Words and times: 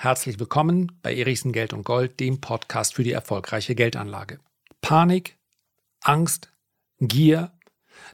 Herzlich 0.00 0.38
willkommen 0.38 0.92
bei 1.02 1.12
Erichsen 1.12 1.50
Geld 1.50 1.72
und 1.72 1.82
Gold, 1.82 2.20
dem 2.20 2.40
Podcast 2.40 2.94
für 2.94 3.02
die 3.02 3.10
erfolgreiche 3.10 3.74
Geldanlage. 3.74 4.38
Panik, 4.80 5.36
Angst, 6.02 6.52
Gier, 7.00 7.50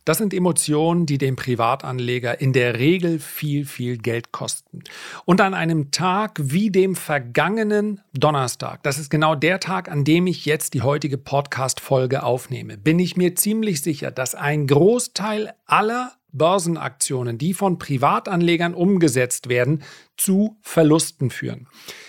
das 0.04 0.18
sind 0.18 0.34
Emotionen, 0.34 1.06
die 1.06 1.18
dem 1.18 1.36
Privatanleger 1.36 2.40
in 2.40 2.52
der 2.52 2.78
Regel 2.78 3.18
viel, 3.18 3.64
viel 3.64 3.98
Geld 3.98 4.32
kosten. 4.32 4.82
Und 5.24 5.40
an 5.40 5.54
einem 5.54 5.90
Tag 5.90 6.38
wie 6.42 6.70
dem 6.70 6.94
vergangenen 6.94 8.00
Donnerstag, 8.12 8.82
das 8.82 8.98
ist 8.98 9.10
genau 9.10 9.34
der 9.34 9.60
Tag, 9.60 9.90
an 9.90 10.04
dem 10.04 10.26
ich 10.26 10.44
jetzt 10.44 10.74
die 10.74 10.82
heutige 10.82 11.18
Podcast-Folge 11.18 12.22
aufnehme, 12.22 12.76
bin 12.76 12.98
ich 12.98 13.16
mir 13.16 13.34
ziemlich 13.34 13.80
sicher, 13.80 14.10
dass 14.10 14.34
ein 14.34 14.66
Großteil 14.66 15.54
aller 15.66 16.12
Börsenaktionen, 16.34 17.38
die 17.38 17.54
von 17.54 17.78
Privatanlegern 17.78 18.74
umgesetzt 18.74 19.48
werden, 19.48 19.82
zu 20.16 20.58
Verlusten 20.62 21.30
führen. 21.30 21.68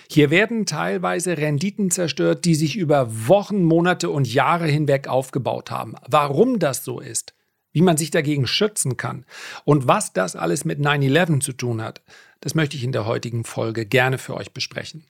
Hier 0.10 0.30
werden 0.30 0.66
teilweise 0.66 1.38
Renditen 1.38 1.92
zerstört, 1.92 2.46
die 2.46 2.55
sich 2.55 2.76
über 2.76 3.28
Wochen, 3.28 3.64
Monate 3.64 4.10
und 4.10 4.32
Jahre 4.32 4.68
hinweg 4.68 5.08
aufgebaut 5.08 5.72
haben. 5.72 5.96
Warum 6.08 6.60
das 6.60 6.84
so 6.84 7.00
ist, 7.00 7.35
wie 7.76 7.82
man 7.82 7.98
sich 7.98 8.10
dagegen 8.10 8.48
schützen 8.48 8.96
kann 8.96 9.26
und 9.66 9.86
was 9.86 10.14
das 10.14 10.38
alles 10.38 10.64
mit 10.64 10.80
9-11 10.80 11.42
zu 11.42 11.52
tun 11.52 11.82
hat, 11.82 12.02
das 12.40 12.56
möchte 12.56 12.78
ich 12.78 12.86
in 12.86 12.94
der 12.94 13.06
heutigen 13.06 13.44
Folge 13.44 13.86
gerne 13.86 14.18
für 14.18 14.34
euch 14.36 14.54
besprechen. 14.54 15.04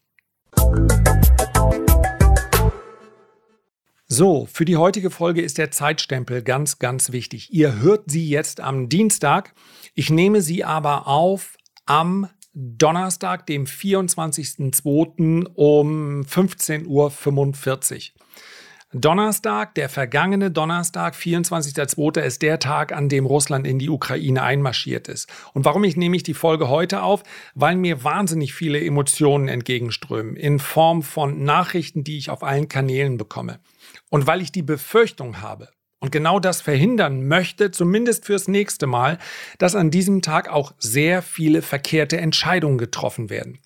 So, 4.07 4.47
für 4.51 4.65
die 4.65 4.77
heutige 4.77 5.11
Folge 5.11 5.43
ist 5.43 5.59
der 5.59 5.69
Zeitstempel 5.69 6.41
ganz, 6.41 6.79
ganz 6.79 7.11
wichtig. 7.11 7.53
Ihr 7.53 7.79
hört 7.81 8.09
sie 8.09 8.27
jetzt 8.27 8.61
am 8.61 8.89
Dienstag. 8.89 9.53
Ich 9.93 10.09
nehme 10.09 10.41
sie 10.41 10.63
aber 10.63 11.07
auf 11.07 11.57
am 11.85 12.27
Donnerstag, 12.53 13.45
dem 13.45 13.65
24.02. 13.65 15.45
um 15.53 16.21
15.45 16.21 16.87
Uhr. 16.87 18.24
Donnerstag, 18.97 19.75
der 19.75 19.89
vergangene 19.89 20.51
Donnerstag, 20.51 21.15
24.02. 21.15 22.21
ist 22.21 22.41
der 22.41 22.59
Tag, 22.59 22.93
an 22.93 23.09
dem 23.09 23.25
Russland 23.25 23.67
in 23.67 23.77
die 23.77 23.89
Ukraine 23.89 24.41
einmarschiert 24.41 25.09
ist. 25.09 25.27
Und 25.53 25.65
warum 25.65 25.83
ich 25.83 25.97
nehme 25.97 26.15
ich 26.15 26.23
die 26.23 26.33
Folge 26.33 26.69
heute 26.69 27.03
auf? 27.03 27.23
Weil 27.55 27.75
mir 27.75 28.05
wahnsinnig 28.05 28.53
viele 28.53 28.79
Emotionen 28.79 29.49
entgegenströmen 29.49 30.37
in 30.37 30.59
Form 30.59 31.03
von 31.03 31.43
Nachrichten, 31.43 32.05
die 32.05 32.17
ich 32.17 32.29
auf 32.29 32.41
allen 32.41 32.69
Kanälen 32.69 33.17
bekomme. 33.17 33.59
Und 34.09 34.27
weil 34.27 34.41
ich 34.41 34.53
die 34.53 34.63
Befürchtung 34.63 35.41
habe, 35.41 35.67
und 35.99 36.11
genau 36.11 36.39
das 36.39 36.61
verhindern 36.61 37.27
möchte, 37.27 37.71
zumindest 37.71 38.25
fürs 38.25 38.47
nächste 38.47 38.87
Mal, 38.87 39.17
dass 39.57 39.75
an 39.75 39.91
diesem 39.91 40.21
Tag 40.21 40.47
auch 40.47 40.73
sehr 40.77 41.21
viele 41.21 41.61
verkehrte 41.61 42.17
Entscheidungen 42.17 42.77
getroffen 42.77 43.29
werden. 43.29 43.59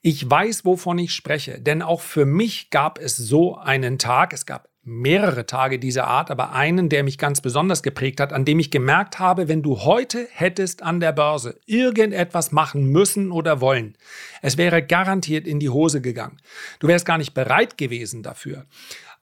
Ich 0.00 0.28
weiß, 0.28 0.64
wovon 0.64 0.98
ich 0.98 1.14
spreche, 1.14 1.60
denn 1.60 1.82
auch 1.82 2.00
für 2.00 2.24
mich 2.24 2.70
gab 2.70 2.98
es 2.98 3.16
so 3.16 3.56
einen 3.56 3.98
Tag, 3.98 4.32
es 4.32 4.46
gab 4.46 4.71
mehrere 4.84 5.46
Tage 5.46 5.78
dieser 5.78 6.06
Art, 6.06 6.30
aber 6.30 6.52
einen, 6.52 6.88
der 6.88 7.04
mich 7.04 7.18
ganz 7.18 7.40
besonders 7.40 7.82
geprägt 7.82 8.20
hat, 8.20 8.32
an 8.32 8.44
dem 8.44 8.58
ich 8.58 8.70
gemerkt 8.70 9.18
habe, 9.18 9.48
wenn 9.48 9.62
du 9.62 9.80
heute 9.80 10.26
hättest 10.32 10.82
an 10.82 11.00
der 11.00 11.12
Börse 11.12 11.58
irgendetwas 11.66 12.50
machen 12.50 12.86
müssen 12.86 13.30
oder 13.30 13.60
wollen, 13.60 13.96
es 14.40 14.58
wäre 14.58 14.84
garantiert 14.84 15.46
in 15.46 15.60
die 15.60 15.70
Hose 15.70 16.00
gegangen. 16.00 16.38
Du 16.80 16.88
wärst 16.88 17.06
gar 17.06 17.18
nicht 17.18 17.34
bereit 17.34 17.78
gewesen 17.78 18.22
dafür 18.22 18.66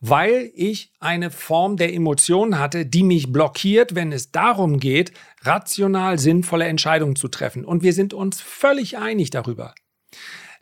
weil 0.00 0.50
ich 0.54 0.92
eine 0.98 1.30
Form 1.30 1.76
der 1.76 1.92
Emotion 1.92 2.58
hatte, 2.58 2.86
die 2.86 3.02
mich 3.02 3.32
blockiert, 3.32 3.94
wenn 3.94 4.12
es 4.12 4.32
darum 4.32 4.80
geht, 4.80 5.12
rational 5.42 6.18
sinnvolle 6.18 6.64
Entscheidungen 6.64 7.16
zu 7.16 7.28
treffen. 7.28 7.64
Und 7.64 7.82
wir 7.82 7.92
sind 7.92 8.14
uns 8.14 8.40
völlig 8.40 8.96
einig 8.96 9.30
darüber, 9.30 9.74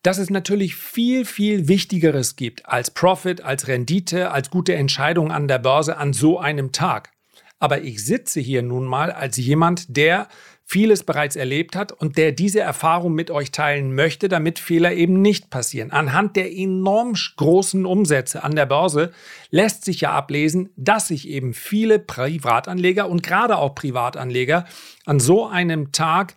dass 0.02 0.18
es 0.18 0.30
natürlich 0.30 0.76
viel, 0.76 1.24
viel 1.24 1.68
Wichtigeres 1.68 2.36
gibt 2.36 2.66
als 2.66 2.90
Profit, 2.90 3.42
als 3.42 3.68
Rendite, 3.68 4.30
als 4.30 4.50
gute 4.50 4.74
Entscheidungen 4.74 5.30
an 5.30 5.48
der 5.48 5.58
Börse 5.58 5.96
an 5.96 6.12
so 6.12 6.38
einem 6.38 6.72
Tag. 6.72 7.10
Aber 7.58 7.82
ich 7.82 8.04
sitze 8.04 8.40
hier 8.40 8.62
nun 8.62 8.84
mal 8.84 9.10
als 9.10 9.36
jemand, 9.36 9.96
der 9.96 10.28
vieles 10.70 11.02
bereits 11.02 11.34
erlebt 11.34 11.74
hat 11.74 11.92
und 11.92 12.18
der 12.18 12.30
diese 12.30 12.60
Erfahrung 12.60 13.14
mit 13.14 13.30
euch 13.30 13.52
teilen 13.52 13.94
möchte, 13.94 14.28
damit 14.28 14.58
Fehler 14.58 14.92
eben 14.92 15.22
nicht 15.22 15.48
passieren. 15.48 15.90
Anhand 15.92 16.36
der 16.36 16.54
enorm 16.54 17.14
großen 17.36 17.86
Umsätze 17.86 18.44
an 18.44 18.54
der 18.54 18.66
Börse 18.66 19.12
lässt 19.50 19.86
sich 19.86 20.02
ja 20.02 20.12
ablesen, 20.12 20.68
dass 20.76 21.08
sich 21.08 21.26
eben 21.26 21.54
viele 21.54 21.98
Privatanleger 21.98 23.08
und 23.08 23.22
gerade 23.22 23.56
auch 23.56 23.74
Privatanleger 23.74 24.66
an 25.06 25.20
so 25.20 25.46
einem 25.46 25.90
Tag 25.90 26.34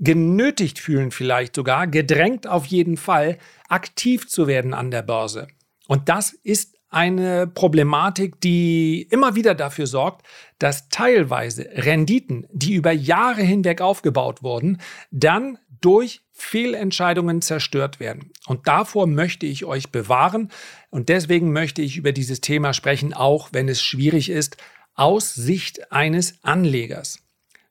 genötigt 0.00 0.78
fühlen, 0.78 1.10
vielleicht 1.10 1.54
sogar 1.54 1.86
gedrängt 1.86 2.46
auf 2.46 2.66
jeden 2.66 2.96
Fall, 2.96 3.38
aktiv 3.68 4.26
zu 4.26 4.46
werden 4.46 4.74
an 4.74 4.90
der 4.90 5.02
Börse. 5.02 5.46
Und 5.86 6.08
das 6.08 6.32
ist 6.32 6.76
eine 6.88 7.46
Problematik, 7.46 8.40
die 8.40 9.02
immer 9.10 9.36
wieder 9.36 9.54
dafür 9.54 9.86
sorgt, 9.86 10.26
dass 10.58 10.88
teilweise 10.88 11.68
Renditen, 11.72 12.46
die 12.50 12.74
über 12.74 12.90
Jahre 12.90 13.42
hinweg 13.42 13.80
aufgebaut 13.80 14.42
wurden, 14.42 14.80
dann 15.12 15.58
durch 15.80 16.22
Fehlentscheidungen 16.32 17.42
zerstört 17.42 18.00
werden. 18.00 18.32
Und 18.46 18.66
davor 18.66 19.06
möchte 19.06 19.46
ich 19.46 19.64
euch 19.64 19.90
bewahren. 19.90 20.50
Und 20.90 21.08
deswegen 21.08 21.52
möchte 21.52 21.80
ich 21.80 21.96
über 21.96 22.12
dieses 22.12 22.40
Thema 22.40 22.74
sprechen, 22.74 23.14
auch 23.14 23.50
wenn 23.52 23.68
es 23.68 23.82
schwierig 23.82 24.28
ist, 24.28 24.56
aus 24.94 25.34
Sicht 25.34 25.92
eines 25.92 26.34
Anlegers. 26.42 27.20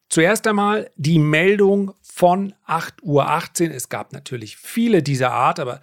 Zuerst 0.09 0.47
einmal 0.47 0.89
die 0.95 1.19
Meldung 1.19 1.93
von 2.01 2.53
8.18 2.67 3.69
Uhr. 3.69 3.75
Es 3.75 3.89
gab 3.89 4.11
natürlich 4.11 4.57
viele 4.57 5.03
dieser 5.03 5.31
Art, 5.31 5.59
aber 5.59 5.81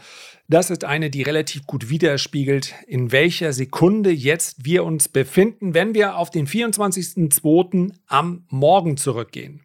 das 0.49 0.71
ist 0.71 0.85
eine, 0.85 1.11
die 1.11 1.23
relativ 1.23 1.65
gut 1.67 1.91
widerspiegelt, 1.91 2.75
in 2.89 3.13
welcher 3.13 3.53
Sekunde 3.53 4.11
jetzt 4.11 4.65
wir 4.65 4.85
uns 4.85 5.09
befinden, 5.09 5.75
wenn 5.75 5.95
wir 5.95 6.17
auf 6.17 6.31
den 6.31 6.49
24.02. 6.49 7.93
am 8.09 8.45
Morgen 8.49 8.97
zurückgehen. 8.97 9.65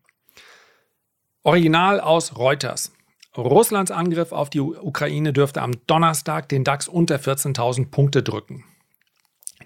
Original 1.41 1.99
aus 1.99 2.37
Reuters. 2.37 2.91
Russlands 3.35 3.89
Angriff 3.89 4.31
auf 4.31 4.51
die 4.51 4.59
Ukraine 4.59 5.33
dürfte 5.33 5.61
am 5.61 5.71
Donnerstag 5.87 6.49
den 6.49 6.63
DAX 6.63 6.87
unter 6.87 7.15
14.000 7.15 7.89
Punkte 7.89 8.21
drücken. 8.21 8.63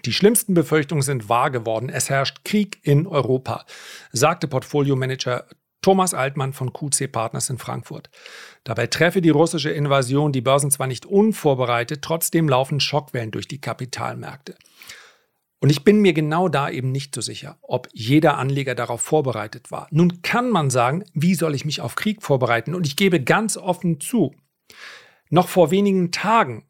Die 0.06 0.12
schlimmsten 0.12 0.54
Befürchtungen 0.54 1.02
sind 1.02 1.28
wahr 1.28 1.50
geworden. 1.50 1.88
Es 1.88 2.08
herrscht 2.08 2.44
Krieg 2.44 2.78
in 2.82 3.08
Europa, 3.08 3.66
sagte 4.12 4.46
Portfolio-Manager 4.46 5.46
Thomas 5.82 6.14
Altmann 6.14 6.52
von 6.52 6.72
QC 6.72 7.10
Partners 7.10 7.50
in 7.50 7.58
Frankfurt. 7.58 8.08
Dabei 8.62 8.86
treffe 8.86 9.20
die 9.20 9.30
russische 9.30 9.70
Invasion 9.70 10.30
die 10.30 10.40
Börsen 10.40 10.70
zwar 10.70 10.86
nicht 10.86 11.06
unvorbereitet, 11.06 12.02
trotzdem 12.02 12.48
laufen 12.48 12.78
Schockwellen 12.78 13.32
durch 13.32 13.48
die 13.48 13.60
Kapitalmärkte. 13.60 14.54
Und 15.58 15.70
ich 15.70 15.82
bin 15.82 16.00
mir 16.00 16.12
genau 16.12 16.48
da 16.48 16.70
eben 16.70 16.92
nicht 16.92 17.12
so 17.12 17.20
sicher, 17.20 17.58
ob 17.62 17.88
jeder 17.92 18.38
Anleger 18.38 18.76
darauf 18.76 19.00
vorbereitet 19.00 19.72
war. 19.72 19.88
Nun 19.90 20.22
kann 20.22 20.50
man 20.50 20.70
sagen, 20.70 21.04
wie 21.14 21.34
soll 21.34 21.54
ich 21.56 21.64
mich 21.64 21.80
auf 21.80 21.96
Krieg 21.96 22.22
vorbereiten? 22.22 22.76
Und 22.76 22.86
ich 22.86 22.94
gebe 22.94 23.20
ganz 23.20 23.56
offen 23.56 24.00
zu, 24.00 24.36
noch 25.30 25.48
vor 25.48 25.72
wenigen 25.72 26.12
Tagen 26.12 26.64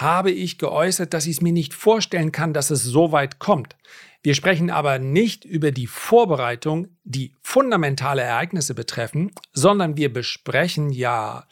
habe 0.00 0.30
ich 0.30 0.58
geäußert, 0.58 1.14
dass 1.14 1.26
ich 1.26 1.36
es 1.36 1.40
mir 1.40 1.52
nicht 1.52 1.74
vorstellen 1.74 2.32
kann, 2.32 2.52
dass 2.52 2.70
es 2.70 2.82
so 2.82 3.12
weit 3.12 3.38
kommt. 3.38 3.76
Wir 4.22 4.34
sprechen 4.34 4.70
aber 4.70 4.98
nicht 4.98 5.44
über 5.44 5.72
die 5.72 5.86
Vorbereitung, 5.86 6.88
die 7.04 7.34
fundamentale 7.42 8.22
Ereignisse 8.22 8.74
betreffen, 8.74 9.32
sondern 9.52 9.96
wir 9.96 10.12
besprechen 10.12 10.90
ja 10.90 11.46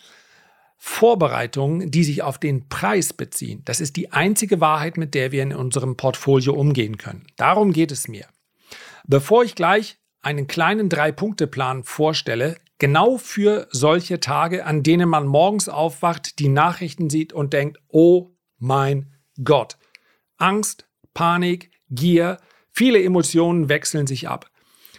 Vorbereitungen, 0.77 1.91
die 1.91 2.05
sich 2.05 2.23
auf 2.23 2.39
den 2.39 2.69
Preis 2.69 3.13
beziehen. 3.13 3.63
Das 3.65 3.81
ist 3.81 3.97
die 3.97 4.13
einzige 4.13 4.61
Wahrheit, 4.61 4.97
mit 4.97 5.15
der 5.15 5.33
wir 5.33 5.43
in 5.43 5.55
unserem 5.55 5.97
Portfolio 5.97 6.55
umgehen 6.55 6.99
können. 6.99 7.27
Darum 7.37 7.73
geht 7.73 7.91
es 7.91 8.07
mir. 8.07 8.27
Bevor 9.07 9.45
ich 9.45 9.55
gleich 9.55 9.99
einen 10.21 10.47
kleinen 10.47 10.89
Drei-Punkte-Plan 10.89 11.85
vorstelle, 11.85 12.57
genau 12.79 13.19
für 13.19 13.67
solche 13.71 14.21
Tage, 14.21 14.67
an 14.67 14.83
denen 14.83 15.09
man 15.09 15.27
morgens 15.27 15.69
aufwacht, 15.69 16.39
die 16.39 16.49
Nachrichten 16.49 17.09
sieht 17.11 17.33
und 17.33 17.53
denkt, 17.55 17.79
oh 17.89 18.31
mein 18.59 19.15
Gott. 19.43 19.79
Angst, 20.37 20.87
Panik, 21.15 21.71
Gier, 21.91 22.39
viele 22.71 23.03
Emotionen 23.03 23.69
wechseln 23.69 24.07
sich 24.07 24.29
ab. 24.29 24.51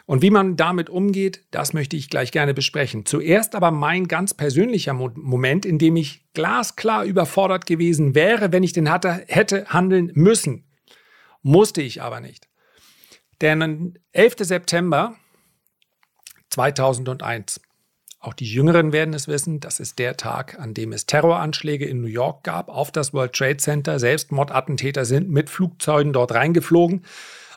Und 0.05 0.23
wie 0.23 0.31
man 0.31 0.57
damit 0.57 0.89
umgeht, 0.89 1.45
das 1.51 1.73
möchte 1.73 1.95
ich 1.95 2.09
gleich 2.09 2.31
gerne 2.31 2.55
besprechen. 2.55 3.05
Zuerst 3.05 3.53
aber 3.53 3.69
mein 3.69 4.07
ganz 4.07 4.33
persönlicher 4.33 4.93
Mo 4.93 5.11
Moment, 5.13 5.67
in 5.67 5.77
dem 5.77 5.95
ich 5.95 6.25
glasklar 6.33 7.05
überfordert 7.05 7.67
gewesen 7.67 8.15
wäre, 8.15 8.51
wenn 8.51 8.63
ich 8.63 8.73
den 8.73 8.89
hatte, 8.89 9.23
hätte 9.27 9.67
handeln 9.67 10.11
müssen. 10.15 10.67
Musste 11.43 11.83
ich 11.83 12.01
aber 12.01 12.21
nicht. 12.21 12.47
Denn 13.41 13.99
11. 14.11 14.35
September 14.39 15.15
2001 16.49 17.61
auch 18.19 18.33
die 18.33 18.45
Jüngeren 18.45 18.91
werden 18.91 19.13
es 19.13 19.29
wissen, 19.29 19.61
das 19.61 19.79
ist 19.79 19.97
der 19.97 20.17
Tag, 20.17 20.59
an 20.59 20.73
dem 20.73 20.91
es 20.91 21.05
Terroranschläge 21.05 21.85
in 21.85 22.01
New 22.01 22.07
York 22.07 22.43
gab 22.43 22.67
auf 22.67 22.91
das 22.91 23.13
World 23.13 23.31
Trade 23.31 23.57
Center. 23.57 23.97
Selbstmordattentäter 23.97 25.05
sind 25.05 25.29
mit 25.29 25.49
Flugzeugen 25.49 26.11
dort 26.11 26.33
reingeflogen. 26.33 27.05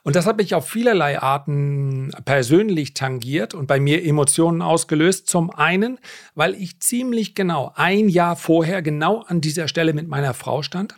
Und 0.05 0.17
das 0.17 0.27
habe 0.27 0.43
ich 0.43 0.55
auf 0.55 0.69
vielerlei 0.69 1.21
Arten 1.21 2.11
persönlich 2.25 2.95
tangiert 2.95 3.55
und 3.55 3.67
bei 3.67 3.81
mir 3.81 4.05
Emotionen 4.05 4.63
ausgelöst. 4.63 5.29
Zum 5.29 5.51
einen, 5.51 5.99
weil 6.35 6.55
ich 6.55 6.81
ziemlich 6.81 7.35
genau 7.35 7.73
ein 7.75 8.09
Jahr 8.09 8.37
vorher 8.37 8.83
genau 8.83 9.23
an 9.23 9.41
dieser 9.41 9.67
Stelle 9.67 9.93
mit 9.93 10.07
meiner 10.09 10.35
Frau 10.35 10.63
stand, 10.63 10.95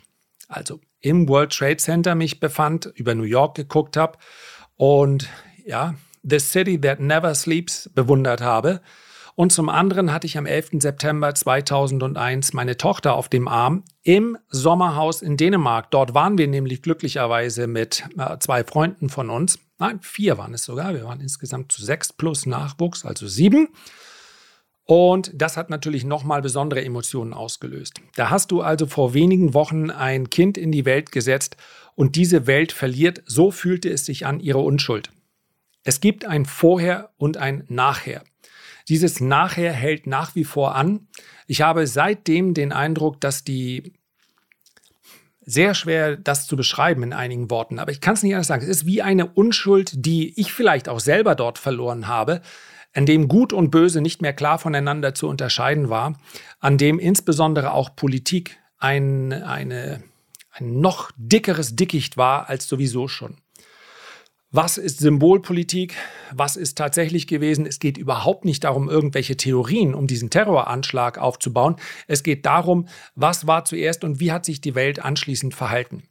also 0.47 0.79
im 0.99 1.27
World 1.27 1.51
Trade 1.51 1.77
Center 1.77 2.13
mich 2.15 2.39
befand, 2.39 2.91
über 2.95 3.15
New 3.15 3.23
York 3.23 3.55
geguckt 3.55 3.97
habe 3.97 4.17
und 4.75 5.27
ja, 5.65 5.95
The 6.23 6.39
City 6.39 6.81
That 6.81 6.99
Never 6.99 7.33
Sleeps 7.33 7.89
bewundert 7.93 8.41
habe. 8.41 8.81
Und 9.35 9.51
zum 9.51 9.67
anderen 9.67 10.13
hatte 10.13 10.27
ich 10.27 10.37
am 10.37 10.45
11. 10.45 10.79
September 10.79 11.35
2001 11.35 12.53
meine 12.53 12.77
Tochter 12.77 13.15
auf 13.15 13.27
dem 13.27 13.49
Arm 13.49 13.83
im 14.01 14.37
Sommerhaus 14.47 15.21
in 15.21 15.35
Dänemark. 15.35 15.91
Dort 15.91 16.13
waren 16.13 16.37
wir 16.37 16.47
nämlich 16.47 16.81
glücklicherweise 16.81 17.67
mit 17.67 18.05
äh, 18.17 18.37
zwei 18.39 18.63
Freunden 18.63 19.09
von 19.09 19.29
uns. 19.29 19.59
Nein, 19.77 19.99
vier 20.01 20.37
waren 20.37 20.53
es 20.53 20.63
sogar. 20.63 20.93
Wir 20.93 21.03
waren 21.03 21.19
insgesamt 21.19 21.73
zu 21.73 21.83
sechs 21.83 22.13
plus 22.13 22.45
Nachwuchs, 22.45 23.03
also 23.03 23.27
sieben. 23.27 23.67
Und 24.85 25.31
das 25.33 25.57
hat 25.57 25.69
natürlich 25.69 26.05
nochmal 26.05 26.41
besondere 26.41 26.85
Emotionen 26.85 27.33
ausgelöst. 27.33 27.99
Da 28.15 28.29
hast 28.29 28.51
du 28.51 28.61
also 28.61 28.85
vor 28.85 29.13
wenigen 29.13 29.53
Wochen 29.53 29.89
ein 29.89 30.29
Kind 30.29 30.57
in 30.57 30.71
die 30.71 30.85
Welt 30.85 31.11
gesetzt 31.11 31.57
und 31.95 32.15
diese 32.15 32.47
Welt 32.47 32.71
verliert, 32.71 33.21
so 33.25 33.51
fühlte 33.51 33.89
es 33.89 34.05
sich 34.05 34.25
an, 34.25 34.39
ihre 34.39 34.59
Unschuld. 34.59 35.09
Es 35.83 35.99
gibt 35.99 36.25
ein 36.25 36.45
Vorher 36.45 37.09
und 37.17 37.37
ein 37.37 37.65
Nachher. 37.67 38.23
Dieses 38.87 39.19
Nachher 39.19 39.73
hält 39.73 40.07
nach 40.07 40.35
wie 40.35 40.43
vor 40.43 40.75
an. 40.75 41.07
Ich 41.47 41.61
habe 41.61 41.87
seitdem 41.87 42.53
den 42.53 42.71
Eindruck, 42.71 43.19
dass 43.19 43.43
die 43.43 43.93
sehr 45.45 45.75
schwer, 45.75 46.15
das 46.17 46.47
zu 46.47 46.55
beschreiben 46.55 47.03
in 47.03 47.13
einigen 47.13 47.49
Worten, 47.51 47.77
aber 47.79 47.91
ich 47.91 48.01
kann 48.01 48.15
es 48.15 48.23
nicht 48.23 48.33
anders 48.33 48.47
sagen. 48.47 48.63
Es 48.63 48.69
ist 48.69 48.85
wie 48.85 49.01
eine 49.01 49.27
Unschuld, 49.27 49.93
die 49.95 50.39
ich 50.39 50.51
vielleicht 50.51 50.89
auch 50.89 50.99
selber 50.99 51.35
dort 51.35 51.59
verloren 51.59 52.07
habe, 52.07 52.41
an 52.93 53.05
dem 53.05 53.27
Gut 53.27 53.53
und 53.53 53.71
Böse 53.71 54.01
nicht 54.01 54.21
mehr 54.21 54.33
klar 54.33 54.57
voneinander 54.57 55.13
zu 55.13 55.27
unterscheiden 55.27 55.89
war, 55.89 56.17
an 56.59 56.77
dem 56.77 56.97
insbesondere 56.97 57.73
auch 57.73 57.95
Politik 57.95 58.57
ein, 58.77 59.33
eine, 59.33 60.03
ein 60.49 60.79
noch 60.79 61.11
dickeres 61.17 61.75
Dickicht 61.75 62.17
war 62.17 62.49
als 62.49 62.67
sowieso 62.67 63.07
schon. 63.07 63.37
Was 64.57 64.77
ist 64.77 64.99
Symbolpolitik? 64.99 65.95
Was 66.31 66.55
ist 66.55 66.77
tatsächlich 66.77 67.27
gewesen? 67.27 67.65
Es 67.65 67.79
geht 67.79 67.97
überhaupt 67.97 68.45
nicht 68.45 68.63
darum, 68.63 68.87
irgendwelche 68.87 69.35
Theorien 69.35 69.93
um 69.93 70.07
diesen 70.07 70.29
Terroranschlag 70.29 71.17
aufzubauen. 71.17 71.75
Es 72.07 72.23
geht 72.23 72.45
darum, 72.45 72.87
was 73.15 73.47
war 73.47 73.65
zuerst 73.65 74.05
und 74.05 74.21
wie 74.21 74.31
hat 74.31 74.45
sich 74.45 74.61
die 74.61 74.73
Welt 74.73 75.03
anschließend 75.03 75.53
verhalten. 75.53 76.03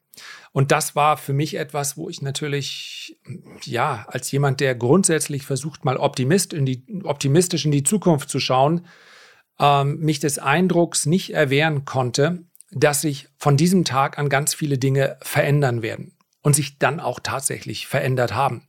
Und 0.52 0.72
das 0.72 0.94
war 0.94 1.16
für 1.16 1.32
mich 1.32 1.54
etwas, 1.54 1.96
wo 1.96 2.10
ich 2.10 2.20
natürlich, 2.20 3.18
ja, 3.62 4.04
als 4.08 4.30
jemand, 4.30 4.60
der 4.60 4.74
grundsätzlich 4.74 5.46
versucht, 5.46 5.86
mal 5.86 5.96
Optimist 5.96 6.52
in 6.52 6.66
die, 6.66 6.84
optimistisch 7.04 7.64
in 7.64 7.72
die 7.72 7.82
Zukunft 7.82 8.28
zu 8.28 8.40
schauen, 8.40 8.84
ähm, 9.58 10.00
mich 10.00 10.20
des 10.20 10.38
Eindrucks 10.38 11.06
nicht 11.06 11.32
erwehren 11.32 11.86
konnte, 11.86 12.44
dass 12.72 13.00
sich 13.00 13.26
von 13.38 13.56
diesem 13.56 13.86
Tag 13.86 14.18
an 14.18 14.28
ganz 14.28 14.52
viele 14.52 14.76
Dinge 14.76 15.16
verändern 15.22 15.80
werden 15.80 16.13
und 16.44 16.54
sich 16.54 16.78
dann 16.78 17.00
auch 17.00 17.18
tatsächlich 17.20 17.88
verändert 17.88 18.34
haben. 18.34 18.68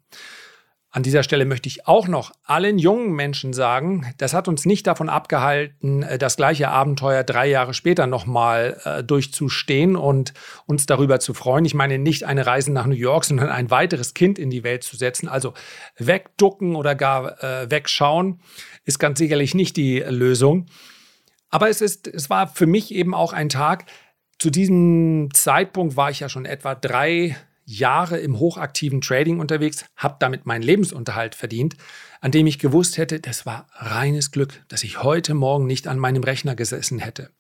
An 0.95 1.03
dieser 1.03 1.23
Stelle 1.23 1.43
möchte 1.43 1.67
ich 1.67 1.87
auch 1.87 2.07
noch 2.07 2.31
allen 2.45 2.79
jungen 2.79 3.11
Menschen 3.11 3.51
sagen, 3.51 4.13
das 4.17 4.33
hat 4.33 4.47
uns 4.47 4.65
nicht 4.65 4.87
davon 4.87 5.09
abgehalten, 5.09 6.03
äh, 6.03 6.17
das 6.17 6.37
gleiche 6.37 6.69
Abenteuer 6.69 7.25
drei 7.25 7.47
Jahre 7.47 7.73
später 7.73 8.07
nochmal 8.07 8.79
äh, 8.85 9.03
durchzustehen 9.03 9.97
und 9.97 10.33
uns 10.67 10.85
darüber 10.85 11.19
zu 11.19 11.33
freuen. 11.33 11.65
Ich 11.65 11.73
meine 11.73 11.99
nicht 11.99 12.23
eine 12.23 12.45
Reise 12.45 12.71
nach 12.71 12.85
New 12.85 12.95
York, 12.95 13.25
sondern 13.25 13.49
ein 13.49 13.69
weiteres 13.71 14.13
Kind 14.13 14.39
in 14.39 14.49
die 14.49 14.63
Welt 14.63 14.83
zu 14.83 14.95
setzen. 14.95 15.27
Also 15.27 15.53
wegducken 15.97 16.77
oder 16.77 16.95
gar 16.95 17.43
äh, 17.43 17.69
wegschauen 17.69 18.39
ist 18.85 18.97
ganz 18.97 19.19
sicherlich 19.19 19.53
nicht 19.53 19.75
die 19.75 19.99
Lösung. 19.99 20.67
Aber 21.49 21.67
es, 21.67 21.81
ist, 21.81 22.07
es 22.07 22.29
war 22.29 22.47
für 22.47 22.67
mich 22.67 22.95
eben 22.95 23.13
auch 23.13 23.33
ein 23.33 23.49
Tag, 23.49 23.83
zu 24.39 24.49
diesem 24.49 25.29
Zeitpunkt 25.33 25.97
war 25.97 26.09
ich 26.09 26.21
ja 26.21 26.29
schon 26.29 26.45
etwa 26.45 26.73
drei 26.73 27.35
Jahre 27.65 28.19
im 28.19 28.39
hochaktiven 28.39 29.01
Trading 29.01 29.39
unterwegs, 29.39 29.85
habe 29.95 30.17
damit 30.19 30.45
meinen 30.45 30.61
Lebensunterhalt 30.61 31.35
verdient, 31.35 31.75
an 32.21 32.31
dem 32.31 32.47
ich 32.47 32.59
gewusst 32.59 32.97
hätte, 32.97 33.19
das 33.19 33.45
war 33.45 33.67
reines 33.73 34.31
Glück, 34.31 34.63
dass 34.67 34.83
ich 34.83 35.03
heute 35.03 35.33
Morgen 35.33 35.65
nicht 35.65 35.87
an 35.87 35.99
meinem 35.99 36.23
Rechner 36.23 36.55
gesessen 36.55 36.99
hätte. 36.99 37.31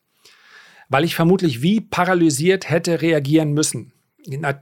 Weil 0.89 1.03
ich 1.03 1.15
vermutlich 1.15 1.61
wie 1.61 1.81
paralysiert 1.81 2.69
hätte 2.69 3.01
reagieren 3.01 3.53
müssen 3.53 3.94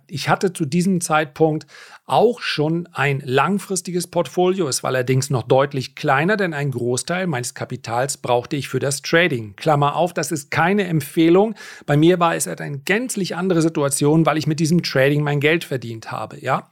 ich 0.08 0.30
hatte 0.30 0.54
zu 0.54 0.66
diesem 0.66 1.02
Zeitpunkt 1.02 1.68
auch 2.06 2.42
schon 2.42 2.88
ein 2.92 3.22
langfristiges 3.26 4.08
Portfolio. 4.08 4.68
Es 4.68 4.84
war 4.84 4.90
allerdings 4.90 5.30
noch 5.30 5.44
deutlich 5.44 5.96
kleiner, 5.96 6.38
denn 6.38 6.54
ein 6.54 6.72
Großteil 6.72 7.28
meines 7.28 7.54
Kapitals 7.54 8.18
brauchte 8.18 8.56
ich 8.56 8.68
für 8.68 8.80
das 8.80 9.02
Trading. 9.02 9.56
Klammer 9.56 9.96
auf, 9.96 10.14
das 10.14 10.32
ist 10.32 10.52
keine 10.52 10.86
Empfehlung. 10.86 11.56
Bei 11.86 11.98
mir 11.98 12.20
war 12.20 12.36
es 12.36 12.48
eine 12.48 12.80
gänzlich 12.80 13.36
andere 13.36 13.62
Situation, 13.62 14.26
weil 14.26 14.38
ich 14.38 14.48
mit 14.48 14.60
diesem 14.60 14.84
Trading 14.84 15.24
mein 15.24 15.40
Geld 15.40 15.64
verdient 15.64 16.12
habe, 16.12 16.40
ja. 16.40 16.70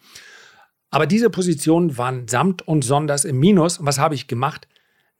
Aber 0.89 1.07
diese 1.07 1.29
Positionen 1.29 1.97
waren 1.97 2.27
samt 2.27 2.67
und 2.67 2.83
sonders 2.83 3.23
im 3.23 3.39
Minus. 3.39 3.77
Und 3.77 3.85
was 3.85 3.97
habe 3.97 4.13
ich 4.13 4.27
gemacht? 4.27 4.67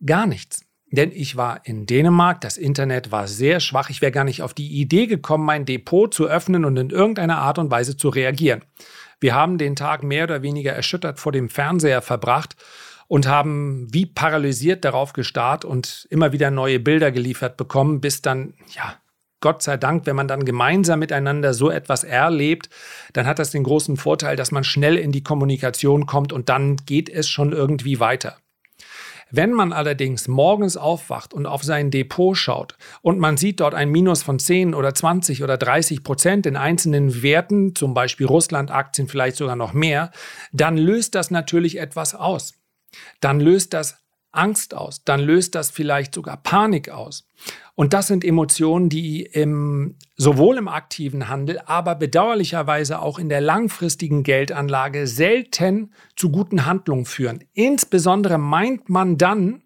Gar 0.05 0.27
nichts. 0.27 0.65
Denn 0.91 1.11
ich 1.13 1.37
war 1.37 1.61
in 1.65 1.85
Dänemark, 1.85 2.41
das 2.41 2.57
Internet 2.57 3.11
war 3.11 3.27
sehr 3.27 3.61
schwach, 3.61 3.89
ich 3.89 4.01
wäre 4.01 4.11
gar 4.11 4.25
nicht 4.25 4.41
auf 4.41 4.53
die 4.53 4.67
Idee 4.67 5.07
gekommen, 5.07 5.45
mein 5.45 5.65
Depot 5.65 6.13
zu 6.13 6.27
öffnen 6.27 6.65
und 6.65 6.75
in 6.75 6.89
irgendeiner 6.89 7.37
Art 7.37 7.57
und 7.57 7.71
Weise 7.71 7.95
zu 7.95 8.09
reagieren. 8.09 8.65
Wir 9.21 9.33
haben 9.33 9.57
den 9.57 9.77
Tag 9.77 10.03
mehr 10.03 10.25
oder 10.25 10.41
weniger 10.41 10.73
erschüttert 10.73 11.19
vor 11.19 11.31
dem 11.31 11.47
Fernseher 11.47 12.01
verbracht 12.01 12.57
und 13.07 13.27
haben 13.27 13.87
wie 13.91 14.05
paralysiert 14.05 14.83
darauf 14.83 15.13
gestarrt 15.13 15.63
und 15.63 16.07
immer 16.09 16.33
wieder 16.33 16.51
neue 16.51 16.79
Bilder 16.79 17.11
geliefert 17.11 17.55
bekommen, 17.55 18.01
bis 18.01 18.21
dann, 18.21 18.53
ja, 18.73 18.95
Gott 19.39 19.63
sei 19.63 19.77
Dank, 19.77 20.05
wenn 20.05 20.15
man 20.15 20.27
dann 20.27 20.45
gemeinsam 20.45 20.99
miteinander 20.99 21.53
so 21.53 21.71
etwas 21.71 22.03
erlebt, 22.03 22.69
dann 23.13 23.25
hat 23.25 23.39
das 23.39 23.51
den 23.51 23.63
großen 23.63 23.97
Vorteil, 23.97 24.35
dass 24.35 24.51
man 24.51 24.63
schnell 24.63 24.97
in 24.97 25.11
die 25.11 25.23
Kommunikation 25.23 26.05
kommt 26.05 26.31
und 26.31 26.49
dann 26.49 26.77
geht 26.85 27.09
es 27.09 27.27
schon 27.27 27.51
irgendwie 27.51 27.99
weiter. 27.99 28.37
Wenn 29.31 29.51
man 29.53 29.71
allerdings 29.71 30.27
morgens 30.27 30.77
aufwacht 30.77 31.33
und 31.33 31.45
auf 31.45 31.63
sein 31.63 31.89
Depot 31.89 32.35
schaut 32.37 32.75
und 33.01 33.17
man 33.17 33.37
sieht 33.37 33.61
dort 33.61 33.73
ein 33.73 33.89
Minus 33.89 34.23
von 34.23 34.39
10 34.39 34.73
oder 34.73 34.93
20 34.93 35.43
oder 35.43 35.57
30 35.57 36.03
Prozent 36.03 36.45
in 36.45 36.57
einzelnen 36.57 37.23
Werten, 37.23 37.73
zum 37.73 37.93
Beispiel 37.93 38.27
Russland-Aktien 38.27 39.07
vielleicht 39.07 39.37
sogar 39.37 39.55
noch 39.55 39.73
mehr, 39.73 40.11
dann 40.51 40.77
löst 40.77 41.15
das 41.15 41.31
natürlich 41.31 41.79
etwas 41.79 42.13
aus. 42.13 42.55
Dann 43.21 43.39
löst 43.39 43.73
das 43.73 44.00
Angst 44.31 44.73
aus, 44.73 45.03
dann 45.03 45.19
löst 45.19 45.55
das 45.55 45.69
vielleicht 45.69 46.13
sogar 46.13 46.37
Panik 46.37 46.89
aus. 46.89 47.27
Und 47.75 47.93
das 47.93 48.07
sind 48.07 48.23
Emotionen, 48.23 48.89
die 48.89 49.23
im, 49.23 49.95
sowohl 50.15 50.57
im 50.57 50.67
aktiven 50.67 51.29
Handel, 51.29 51.59
aber 51.65 51.95
bedauerlicherweise 51.95 53.01
auch 53.01 53.17
in 53.17 53.29
der 53.29 53.41
langfristigen 53.41 54.23
Geldanlage 54.23 55.07
selten 55.07 55.91
zu 56.15 56.31
guten 56.31 56.65
Handlungen 56.65 57.05
führen. 57.05 57.43
Insbesondere 57.53 58.37
meint 58.37 58.89
man 58.89 59.17
dann, 59.17 59.63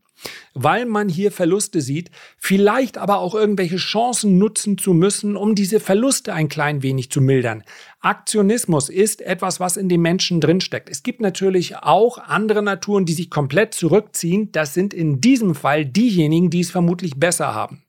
weil 0.54 0.86
man 0.86 1.10
hier 1.10 1.32
Verluste 1.32 1.82
sieht, 1.82 2.12
vielleicht 2.38 2.98
aber 2.98 3.20
auch 3.20 3.36
irgendwelche 3.36 3.78
Chancen 3.78 4.38
nutzen 4.38 4.78
zu 4.78 4.94
müssen, 4.94 5.36
um 5.36 5.56
diese 5.56 5.80
Verluste 5.80 6.34
ein 6.34 6.50
klein 6.50 6.84
wenig 6.84 7.12
zu 7.12 7.22
mildern. 7.22 7.64
Aktionismus 8.00 8.90
ist 8.90 9.22
etwas, 9.22 9.60
was 9.60 9.78
in 9.78 9.90
den 9.90 10.02
Menschen 10.02 10.40
drinsteckt. 10.40 10.90
Es 10.90 11.04
gibt 11.04 11.22
natürlich 11.22 11.78
auch 11.78 12.18
andere 12.18 12.64
Naturen, 12.64 13.06
die 13.06 13.14
sich 13.14 13.30
komplett 13.30 13.74
zurückziehen. 13.74 14.52
Das 14.52 14.74
sind 14.74 14.94
in 14.94 15.22
diesem 15.22 15.56
Fall 15.56 15.86
diejenigen, 15.86 16.50
die 16.50 16.62
es 16.62 16.72
vermutlich 16.72 17.16
besser 17.16 17.54
haben. 17.54 17.84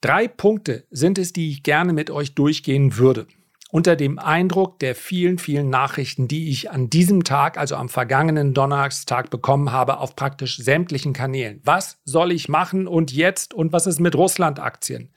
Drei 0.00 0.28
Punkte 0.28 0.84
sind 0.90 1.18
es, 1.18 1.32
die 1.32 1.50
ich 1.50 1.62
gerne 1.62 1.92
mit 1.92 2.10
euch 2.10 2.34
durchgehen 2.34 2.98
würde 2.98 3.26
unter 3.70 3.96
dem 3.96 4.18
Eindruck 4.18 4.78
der 4.78 4.94
vielen, 4.94 5.38
vielen 5.38 5.68
Nachrichten, 5.68 6.26
die 6.26 6.50
ich 6.50 6.70
an 6.70 6.88
diesem 6.88 7.24
Tag, 7.24 7.58
also 7.58 7.76
am 7.76 7.88
vergangenen 7.88 8.54
Donnerstag 8.54 9.30
bekommen 9.30 9.72
habe, 9.72 9.98
auf 9.98 10.16
praktisch 10.16 10.56
sämtlichen 10.56 11.12
Kanälen. 11.12 11.60
Was 11.64 12.00
soll 12.04 12.32
ich 12.32 12.48
machen 12.48 12.86
und 12.86 13.12
jetzt 13.12 13.52
und 13.52 13.72
was 13.72 13.86
ist 13.86 14.00
mit 14.00 14.14
Russland-Aktien? 14.14 15.12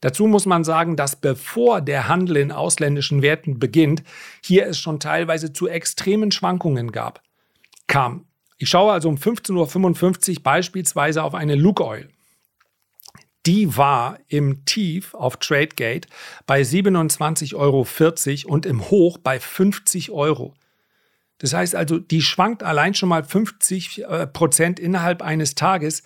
Dazu 0.00 0.26
muss 0.26 0.44
man 0.44 0.64
sagen, 0.64 0.96
dass 0.96 1.16
bevor 1.16 1.80
der 1.80 2.08
Handel 2.08 2.36
in 2.36 2.52
ausländischen 2.52 3.22
Werten 3.22 3.58
beginnt, 3.58 4.02
hier 4.42 4.66
es 4.66 4.78
schon 4.78 4.98
teilweise 4.98 5.52
zu 5.52 5.68
extremen 5.68 6.32
Schwankungen 6.32 6.90
gab. 6.90 7.22
Kam. 7.86 8.26
Ich 8.58 8.68
schaue 8.68 8.92
also 8.92 9.08
um 9.08 9.16
15.55 9.16 10.36
Uhr 10.36 10.42
beispielsweise 10.42 11.22
auf 11.22 11.34
eine 11.34 11.54
Luke 11.54 11.84
Oil 11.84 12.08
die 13.46 13.76
war 13.76 14.18
im 14.28 14.64
Tief 14.64 15.14
auf 15.14 15.36
Tradegate 15.36 16.08
bei 16.46 16.62
27,40 16.62 17.54
Euro 17.56 17.86
und 18.52 18.66
im 18.66 18.90
Hoch 18.90 19.18
bei 19.18 19.38
50 19.38 20.10
Euro. 20.10 20.54
Das 21.38 21.52
heißt 21.52 21.74
also, 21.74 21.98
die 21.98 22.22
schwankt 22.22 22.62
allein 22.62 22.94
schon 22.94 23.08
mal 23.08 23.24
50 23.24 24.04
äh, 24.04 24.26
Prozent 24.26 24.80
innerhalb 24.80 25.20
eines 25.20 25.54
Tages. 25.54 26.02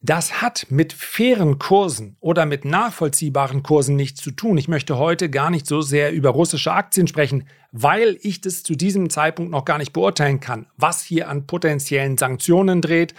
Das 0.00 0.40
hat 0.40 0.66
mit 0.68 0.92
fairen 0.92 1.58
Kursen 1.58 2.16
oder 2.20 2.46
mit 2.46 2.64
nachvollziehbaren 2.64 3.62
Kursen 3.62 3.96
nichts 3.96 4.20
zu 4.20 4.30
tun. 4.30 4.56
Ich 4.56 4.68
möchte 4.68 4.96
heute 4.96 5.28
gar 5.28 5.50
nicht 5.50 5.66
so 5.66 5.80
sehr 5.80 6.12
über 6.12 6.30
russische 6.30 6.72
Aktien 6.72 7.08
sprechen, 7.08 7.48
weil 7.72 8.16
ich 8.22 8.40
das 8.40 8.62
zu 8.62 8.76
diesem 8.76 9.10
Zeitpunkt 9.10 9.50
noch 9.50 9.64
gar 9.64 9.78
nicht 9.78 9.92
beurteilen 9.92 10.40
kann, 10.40 10.66
was 10.76 11.02
hier 11.02 11.28
an 11.28 11.46
potenziellen 11.46 12.16
Sanktionen 12.16 12.80
dreht, 12.80 13.14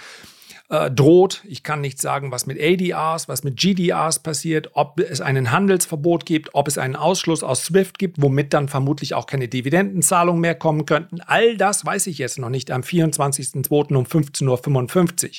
äh, 0.69 0.91
droht. 0.91 1.43
Ich 1.47 1.63
kann 1.63 1.81
nicht 1.81 1.99
sagen, 1.99 2.31
was 2.31 2.45
mit 2.45 2.59
ADRs, 2.61 3.27
was 3.27 3.43
mit 3.43 3.57
GDRs 3.57 4.19
passiert, 4.19 4.69
ob 4.73 4.99
es 4.99 5.19
einen 5.19 5.51
Handelsverbot 5.51 6.25
gibt, 6.25 6.53
ob 6.53 6.67
es 6.67 6.77
einen 6.77 6.95
Ausschluss 6.95 7.43
aus 7.43 7.65
SWIFT 7.65 7.97
gibt, 7.97 8.21
womit 8.21 8.53
dann 8.53 8.69
vermutlich 8.69 9.15
auch 9.15 9.25
keine 9.25 9.47
Dividendenzahlungen 9.47 10.41
mehr 10.41 10.55
kommen 10.55 10.85
könnten. 10.85 11.21
All 11.21 11.57
das 11.57 11.85
weiß 11.85 12.07
ich 12.07 12.19
jetzt 12.19 12.39
noch 12.39 12.49
nicht 12.49 12.71
am 12.71 12.81
24.02. 12.81 13.95
um 13.95 14.05
15.55 14.05 15.25
Uhr. 15.25 15.31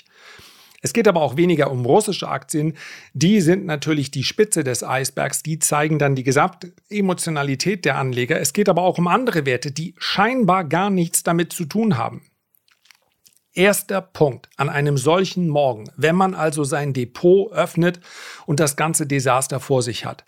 Es 0.82 0.92
geht 0.94 1.06
aber 1.06 1.20
auch 1.20 1.36
weniger 1.36 1.70
um 1.70 1.84
russische 1.84 2.28
Aktien. 2.28 2.74
Die 3.12 3.40
sind 3.40 3.66
natürlich 3.66 4.10
die 4.10 4.24
Spitze 4.24 4.64
des 4.64 4.82
Eisbergs. 4.82 5.42
Die 5.42 5.58
zeigen 5.58 5.98
dann 5.98 6.14
die 6.14 6.24
Gesamtemotionalität 6.24 7.84
der 7.84 7.98
Anleger. 7.98 8.40
Es 8.40 8.54
geht 8.54 8.68
aber 8.68 8.82
auch 8.82 8.96
um 8.96 9.06
andere 9.06 9.44
Werte, 9.44 9.72
die 9.72 9.94
scheinbar 9.98 10.64
gar 10.64 10.88
nichts 10.88 11.22
damit 11.22 11.52
zu 11.52 11.66
tun 11.66 11.98
haben. 11.98 12.22
Erster 13.52 14.00
Punkt 14.00 14.48
an 14.56 14.68
einem 14.68 14.96
solchen 14.96 15.48
Morgen, 15.48 15.90
wenn 15.96 16.14
man 16.14 16.34
also 16.34 16.62
sein 16.64 16.92
Depot 16.92 17.52
öffnet 17.52 18.00
und 18.46 18.60
das 18.60 18.76
ganze 18.76 19.06
Desaster 19.06 19.58
vor 19.58 19.82
sich 19.82 20.04
hat. 20.04 20.24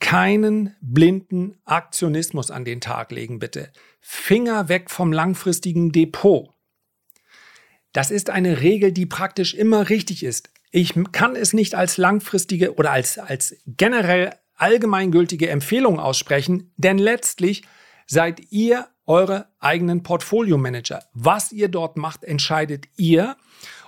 Keinen 0.00 0.76
blinden 0.80 1.60
Aktionismus 1.64 2.50
an 2.50 2.64
den 2.64 2.80
Tag 2.80 3.12
legen, 3.12 3.38
bitte. 3.38 3.72
Finger 4.00 4.68
weg 4.68 4.90
vom 4.90 5.12
langfristigen 5.12 5.92
Depot. 5.92 6.50
Das 7.92 8.10
ist 8.10 8.28
eine 8.28 8.60
Regel, 8.60 8.92
die 8.92 9.06
praktisch 9.06 9.54
immer 9.54 9.88
richtig 9.88 10.24
ist. 10.24 10.50
Ich 10.70 10.94
kann 11.12 11.36
es 11.36 11.52
nicht 11.52 11.74
als 11.74 11.98
langfristige 11.98 12.74
oder 12.74 12.90
als, 12.90 13.18
als 13.18 13.56
generell 13.66 14.34
allgemeingültige 14.54 15.48
Empfehlung 15.48 16.00
aussprechen, 16.00 16.72
denn 16.76 16.98
letztlich 16.98 17.62
seid 18.12 18.52
ihr 18.52 18.88
eure 19.06 19.46
eigenen 19.58 20.02
Portfolio-Manager. 20.02 21.02
Was 21.14 21.50
ihr 21.50 21.68
dort 21.68 21.96
macht, 21.96 22.24
entscheidet 22.24 22.86
ihr. 22.96 23.36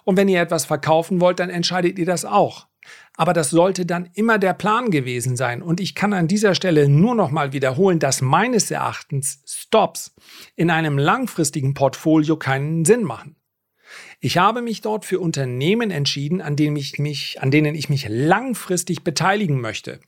Und 0.04 0.16
wenn 0.16 0.28
ihr 0.28 0.40
etwas 0.40 0.64
verkaufen 0.64 1.20
wollt, 1.20 1.40
dann 1.40 1.50
entscheidet 1.50 1.98
ihr 1.98 2.06
das 2.06 2.24
auch. 2.24 2.66
Aber 3.16 3.34
das 3.34 3.50
sollte 3.50 3.84
dann 3.84 4.08
immer 4.14 4.38
der 4.38 4.54
Plan 4.54 4.90
gewesen 4.90 5.36
sein. 5.36 5.62
Und 5.62 5.78
ich 5.78 5.94
kann 5.94 6.14
an 6.14 6.26
dieser 6.26 6.54
Stelle 6.54 6.88
nur 6.88 7.14
noch 7.14 7.30
mal 7.30 7.52
wiederholen, 7.52 7.98
dass 7.98 8.22
meines 8.22 8.70
Erachtens 8.70 9.42
Stops 9.46 10.14
in 10.56 10.70
einem 10.70 10.98
langfristigen 10.98 11.74
Portfolio 11.74 12.36
keinen 12.36 12.84
Sinn 12.86 13.04
machen. 13.04 13.36
Ich 14.20 14.38
habe 14.38 14.62
mich 14.62 14.80
dort 14.80 15.04
für 15.04 15.20
Unternehmen 15.20 15.90
entschieden, 15.90 16.40
an 16.40 16.56
denen 16.56 16.76
ich 16.76 16.98
mich, 16.98 17.42
an 17.42 17.50
denen 17.50 17.74
ich 17.74 17.90
mich 17.90 18.06
langfristig 18.08 19.04
beteiligen 19.04 19.60
möchte. 19.60 20.00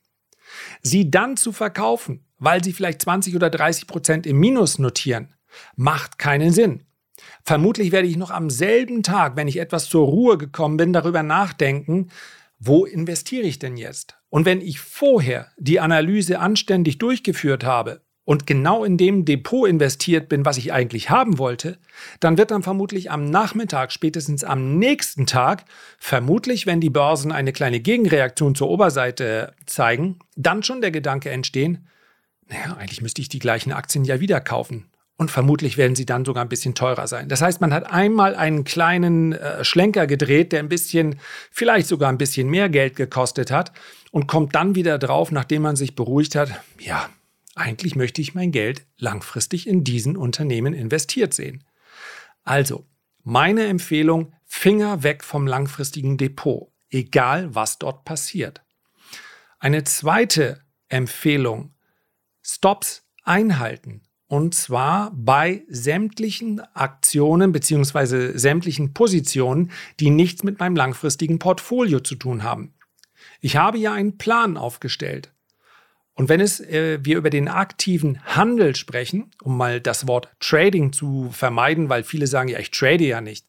Sie 0.83 1.11
dann 1.11 1.37
zu 1.37 1.53
verkaufen, 1.53 2.25
weil 2.39 2.63
sie 2.63 2.73
vielleicht 2.73 3.03
20 3.03 3.35
oder 3.35 3.51
30 3.51 3.87
Prozent 3.87 4.27
im 4.27 4.39
Minus 4.39 4.79
notieren, 4.79 5.35
macht 5.77 6.19
keinen 6.19 6.53
Sinn. 6.53 6.85
Vermutlich 7.43 7.93
werde 7.93 8.09
ich 8.09 8.17
noch 8.17 8.31
am 8.31 8.51
selben 8.51 9.03
Tag, 9.03 9.37
wenn 9.37 9.49
ich 9.49 9.59
etwas 9.59 9.89
zur 9.89 10.07
Ruhe 10.07 10.37
gekommen 10.39 10.77
bin, 10.77 10.93
darüber 10.93 11.23
nachdenken, 11.23 12.09
wo 12.59 12.85
investiere 12.85 13.47
ich 13.47 13.59
denn 13.59 13.77
jetzt? 13.77 14.19
Und 14.29 14.45
wenn 14.45 14.61
ich 14.61 14.81
vorher 14.81 15.51
die 15.59 15.81
Analyse 15.81 16.39
anständig 16.39 16.99
durchgeführt 16.99 17.65
habe 17.65 18.06
und 18.27 18.47
genau 18.47 18.85
in 18.85 18.99
dem 18.99 19.25
Depot 19.25 19.67
investiert 19.67 20.29
bin, 20.29 20.45
was 20.45 20.59
ich 20.59 20.73
eigentlich 20.73 21.09
haben 21.09 21.39
wollte, 21.39 21.79
dann 22.21 22.37
wird 22.37 22.51
dann 22.51 22.65
vermutlich 22.65 23.11
am 23.11 23.25
Nachmittag, 23.25 23.93
spätestens 23.93 24.43
am 24.45 24.79
nächsten 24.79 25.27
Tag, 25.27 25.65
vermutlich, 25.97 26.67
wenn 26.67 26.81
die 26.81 26.91
Börsen 26.91 27.31
eine 27.31 27.53
kleine 27.53 27.81
Gegenreaktion 27.81 28.57
zur 28.57 28.69
Oberseite 28.69 29.55
zeigen, 29.65 30.19
dann 30.35 30.65
schon 30.65 30.81
der 30.81 30.91
Gedanke 30.91 31.31
entstehen, 31.31 31.87
naja, 32.49 32.77
eigentlich 32.77 33.01
müsste 33.01 33.23
ich 33.23 33.29
die 33.29 33.39
gleichen 33.39 33.73
Aktien 33.73 34.05
ja 34.05 34.21
wieder 34.21 34.41
kaufen. 34.41 34.91
Und 35.19 35.31
vermutlich 35.31 35.79
werden 35.79 35.95
sie 35.95 36.05
dann 36.05 36.25
sogar 36.25 36.45
ein 36.45 36.49
bisschen 36.49 36.75
teurer 36.75 37.07
sein. 37.07 37.29
Das 37.29 37.41
heißt, 37.41 37.61
man 37.61 37.73
hat 37.73 37.91
einmal 37.91 38.35
einen 38.35 38.65
kleinen 38.65 39.33
äh, 39.33 39.65
Schlenker 39.65 40.07
gedreht, 40.07 40.53
der 40.53 40.61
ein 40.61 40.69
bisschen, 40.69 41.21
vielleicht 41.51 41.87
sogar 41.87 42.11
ein 42.11 42.19
bisschen 42.19 42.51
mehr 42.51 42.69
Geld 42.69 42.97
gekostet 42.97 43.51
hat 43.51 43.73
und 44.11 44.27
kommt 44.27 44.55
dann 44.57 44.75
wieder 44.75 44.99
drauf, 44.99 45.31
nachdem 45.31 45.63
man 45.63 45.77
sich 45.77 45.95
beruhigt 45.95 46.35
hat, 46.35 46.51
ja, 46.81 47.09
eigentlich 47.57 47.97
möchte 47.97 48.21
ich 48.21 48.35
mein 48.35 48.53
Geld 48.53 48.87
langfristig 48.99 49.67
in 49.67 49.83
diesen 49.83 50.17
Unternehmen 50.17 50.75
investiert 50.75 51.35
sehen. 51.35 51.65
Also, 52.45 52.87
meine 53.25 53.67
Empfehlung, 53.67 54.35
Finger 54.45 55.03
weg 55.03 55.25
vom 55.25 55.47
langfristigen 55.47 56.19
Depot, 56.19 56.71
egal 56.91 57.55
was 57.55 57.79
dort 57.79 58.05
passiert. 58.05 58.63
Eine 59.59 59.83
zweite 59.85 60.63
Empfehlung, 60.89 61.75
Stops 62.43 63.09
einhalten. 63.25 64.03
Und 64.29 64.55
zwar 64.55 65.13
bei 65.15 65.65
sämtlichen 65.69 66.61
Aktionen 66.75 67.53
bzw. 67.53 68.37
sämtlichen 68.37 68.93
Positionen, 68.93 69.71
die 69.99 70.11
nichts 70.11 70.43
mit 70.43 70.61
meinem 70.61 70.77
langfristigen 70.77 71.39
Portfolio 71.39 72.01
zu 72.01 72.17
tun 72.17 72.43
haben. 72.43 72.75
Ich 73.41 73.57
habe 73.57 73.79
ja 73.79 73.93
einen 73.93 74.19
Plan 74.19 74.57
aufgestellt. 74.57 75.33
Und 76.17 76.31
wenn 76.31 76.41
es, 76.41 76.61
äh, 76.61 76.99
wir 77.03 77.19
über 77.19 77.31
den 77.31 77.47
aktiven 77.47 78.25
Handel 78.25 78.75
sprechen, 78.75 79.31
um 79.43 79.57
mal 79.57 79.81
das 79.81 80.09
Wort 80.09 80.31
Trading 80.41 80.93
zu 80.93 81.29
vermeiden, 81.31 81.91
weil 81.91 82.03
viele 82.03 82.27
sagen, 82.27 82.49
ja, 82.49 82.59
ich 82.59 82.71
trade 82.71 83.05
ja 83.05 83.21
nicht. 83.21 83.47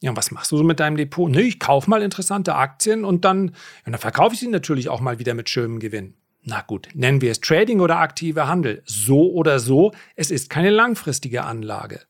Ja, 0.00 0.16
was 0.16 0.30
machst 0.30 0.50
du 0.50 0.56
so 0.56 0.64
mit 0.64 0.80
deinem 0.80 0.96
Depot? 0.96 1.30
Nee, 1.30 1.42
ich 1.42 1.60
kaufe 1.60 1.88
mal 1.88 2.02
interessante 2.02 2.54
Aktien 2.54 3.04
und 3.04 3.24
dann, 3.24 3.48
ja, 3.84 3.92
dann 3.92 4.00
verkaufe 4.00 4.34
ich 4.34 4.40
sie 4.40 4.48
natürlich 4.48 4.88
auch 4.88 5.00
mal 5.00 5.18
wieder 5.18 5.34
mit 5.34 5.50
schönem 5.50 5.78
Gewinn. 5.78 6.14
Na 6.42 6.62
gut, 6.62 6.88
nennen 6.94 7.20
wir 7.20 7.32
es 7.32 7.40
Trading 7.40 7.80
oder 7.80 7.98
aktiver 7.98 8.48
Handel. 8.48 8.82
So 8.86 9.32
oder 9.32 9.58
so, 9.58 9.92
es 10.14 10.30
ist 10.30 10.48
keine 10.48 10.70
langfristige 10.70 11.44
Anlage. 11.44 12.00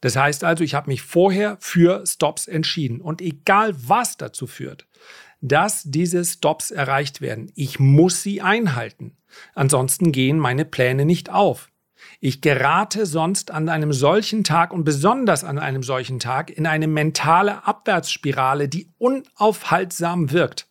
Das 0.00 0.16
heißt 0.16 0.44
also, 0.44 0.64
ich 0.64 0.74
habe 0.74 0.90
mich 0.90 1.00
vorher 1.00 1.56
für 1.60 2.04
Stops 2.06 2.46
entschieden. 2.46 3.00
Und 3.00 3.22
egal 3.22 3.74
was 3.76 4.18
dazu 4.18 4.46
führt, 4.46 4.86
dass 5.44 5.82
diese 5.84 6.24
Stops 6.24 6.70
erreicht 6.70 7.20
werden. 7.20 7.52
Ich 7.54 7.78
muss 7.78 8.22
sie 8.22 8.40
einhalten. 8.40 9.16
Ansonsten 9.54 10.10
gehen 10.10 10.38
meine 10.38 10.64
Pläne 10.64 11.04
nicht 11.04 11.28
auf. 11.28 11.70
Ich 12.20 12.40
gerate 12.40 13.04
sonst 13.04 13.50
an 13.50 13.68
einem 13.68 13.92
solchen 13.92 14.42
Tag 14.42 14.72
und 14.72 14.84
besonders 14.84 15.44
an 15.44 15.58
einem 15.58 15.82
solchen 15.82 16.18
Tag 16.18 16.50
in 16.50 16.66
eine 16.66 16.86
mentale 16.86 17.66
Abwärtsspirale, 17.66 18.68
die 18.68 18.88
unaufhaltsam 18.96 20.32
wirkt. 20.32 20.66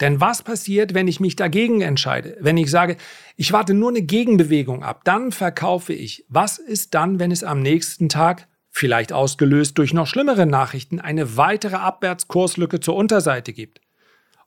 Denn 0.00 0.20
was 0.20 0.42
passiert, 0.42 0.94
wenn 0.94 1.08
ich 1.08 1.18
mich 1.18 1.34
dagegen 1.34 1.80
entscheide? 1.80 2.36
Wenn 2.40 2.56
ich 2.56 2.70
sage, 2.70 2.96
ich 3.36 3.52
warte 3.52 3.74
nur 3.74 3.90
eine 3.90 4.02
Gegenbewegung 4.02 4.84
ab, 4.84 5.00
dann 5.02 5.32
verkaufe 5.32 5.92
ich. 5.92 6.24
Was 6.28 6.58
ist 6.58 6.94
dann, 6.94 7.18
wenn 7.18 7.32
es 7.32 7.42
am 7.42 7.60
nächsten 7.60 8.08
Tag 8.08 8.46
vielleicht 8.78 9.12
ausgelöst 9.12 9.76
durch 9.78 9.92
noch 9.92 10.06
schlimmere 10.06 10.46
Nachrichten, 10.46 11.00
eine 11.00 11.36
weitere 11.36 11.76
Abwärtskurslücke 11.76 12.80
zur 12.80 12.96
Unterseite 12.96 13.52
gibt. 13.52 13.80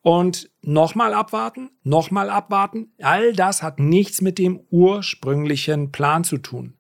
Und 0.02 0.50
nochmal 0.62 1.14
abwarten, 1.14 1.70
nochmal 1.84 2.30
abwarten, 2.30 2.94
all 3.02 3.34
das 3.34 3.62
hat 3.62 3.80
nichts 3.80 4.22
mit 4.22 4.40
dem 4.40 4.60
ursprünglichen 4.72 5.92
Plan 5.92 6.24
zu 6.24 6.38
tun. 6.38 6.76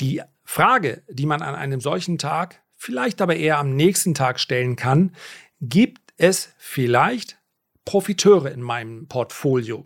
Die 0.00 0.22
Frage, 0.44 1.02
die 1.08 1.26
man 1.26 1.42
an 1.42 1.54
einem 1.54 1.80
solchen 1.80 2.18
Tag, 2.18 2.62
vielleicht 2.76 3.20
aber 3.20 3.36
eher 3.36 3.58
am 3.58 3.74
nächsten 3.74 4.14
Tag 4.14 4.38
stellen 4.38 4.76
kann, 4.76 5.16
gibt 5.60 6.12
es 6.16 6.54
vielleicht 6.58 7.38
Profiteure 7.84 8.52
in 8.52 8.62
meinem 8.62 9.08
Portfolio? 9.08 9.84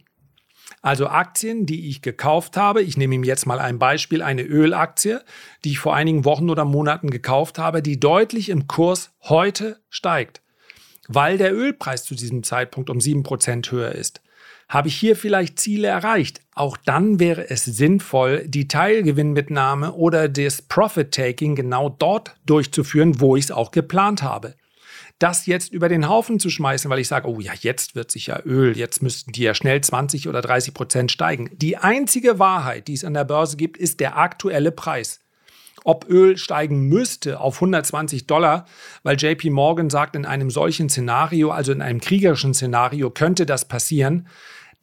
Also 0.83 1.09
Aktien, 1.09 1.67
die 1.67 1.89
ich 1.89 2.03
gekauft 2.03 2.57
habe. 2.57 2.83
Ich 2.83 2.97
nehme 2.97 3.15
ihm 3.15 3.25
jetzt 3.25 3.47
mal 3.47 3.59
ein 3.59 3.79
Beispiel, 3.79 4.23
eine 4.23 4.43
Ölaktie, 4.43 5.21
die 5.65 5.73
ich 5.73 5.79
vor 5.79 5.95
einigen 5.95 6.25
Wochen 6.25 6.51
oder 6.51 6.65
Monaten 6.65 7.11
gekauft 7.11 7.59
habe, 7.59 7.83
die 7.83 7.99
deutlich 7.99 8.49
im 8.49 8.69
Kurs 8.69 9.11
heute 9.23 9.81
steigt, 9.91 10.41
weil 11.09 11.39
der 11.39 11.55
Ölpreis 11.55 12.05
zu 12.05 12.15
diesem 12.15 12.43
Zeitpunkt 12.43 12.91
um 12.91 12.99
7% 12.99 13.71
höher 13.71 13.93
ist. 13.93 14.21
Habe 14.69 14.89
ich 14.89 14.97
hier 14.97 15.17
vielleicht 15.17 15.59
Ziele 15.59 15.89
erreicht? 15.89 16.43
Auch 16.55 16.77
dann 16.77 17.19
wäre 17.19 17.49
es 17.49 17.65
sinnvoll, 17.65 18.47
die 18.47 18.69
Teilgewinnmitnahme 18.69 19.95
oder 19.95 20.29
das 20.29 20.61
Profit-Taking 20.61 21.57
genau 21.57 21.89
dort 21.89 22.37
durchzuführen, 22.45 23.19
wo 23.19 23.35
ich 23.35 23.45
es 23.45 23.51
auch 23.51 23.71
geplant 23.71 24.23
habe 24.23 24.55
das 25.19 25.47
jetzt 25.47 25.73
über 25.73 25.89
den 25.89 26.09
Haufen 26.09 26.39
zu 26.39 26.49
schmeißen, 26.49 26.91
weil 26.91 27.01
ich 27.01 27.09
sage, 27.09 27.29
oh 27.29 27.41
ja, 27.41 27.53
jetzt 27.61 27.95
wird 27.95 28.11
sich 28.11 28.29
ja 28.29 28.41
Öl, 28.45 28.77
jetzt 28.77 29.03
müssten 29.03 29.33
die 29.33 29.43
ja 29.43 29.55
schnell 29.55 29.81
20 29.81 30.29
oder 30.29 30.41
30 30.41 30.75
Prozent 30.75 31.11
steigen. 31.11 31.51
Die 31.55 31.77
einzige 31.77 32.39
Wahrheit, 32.39 32.89
die 32.89 32.95
es 32.95 33.05
an 33.05 33.15
der 33.15 33.25
Börse 33.25 33.57
gibt, 33.57 33.77
ist 33.77 34.01
der 34.01 34.17
aktuelle 34.17 34.71
Preis. 34.71 35.21
Ob 35.85 36.09
Öl 36.09 36.37
steigen 36.37 36.89
müsste 36.89 37.41
auf 37.41 37.57
120 37.57 38.27
Dollar, 38.27 38.67
weil 39.03 39.17
JP 39.17 39.51
Morgan 39.51 39.91
sagt, 39.91 40.17
in 40.17 40.27
einem 40.27 40.51
solchen 40.51 40.89
Szenario, 40.89 41.51
also 41.51 41.73
in 41.73 41.83
einem 41.83 42.01
kriegerischen 42.01 42.55
Szenario, 42.55 43.11
könnte 43.11 43.47
das 43.47 43.67
passieren. 43.67 44.29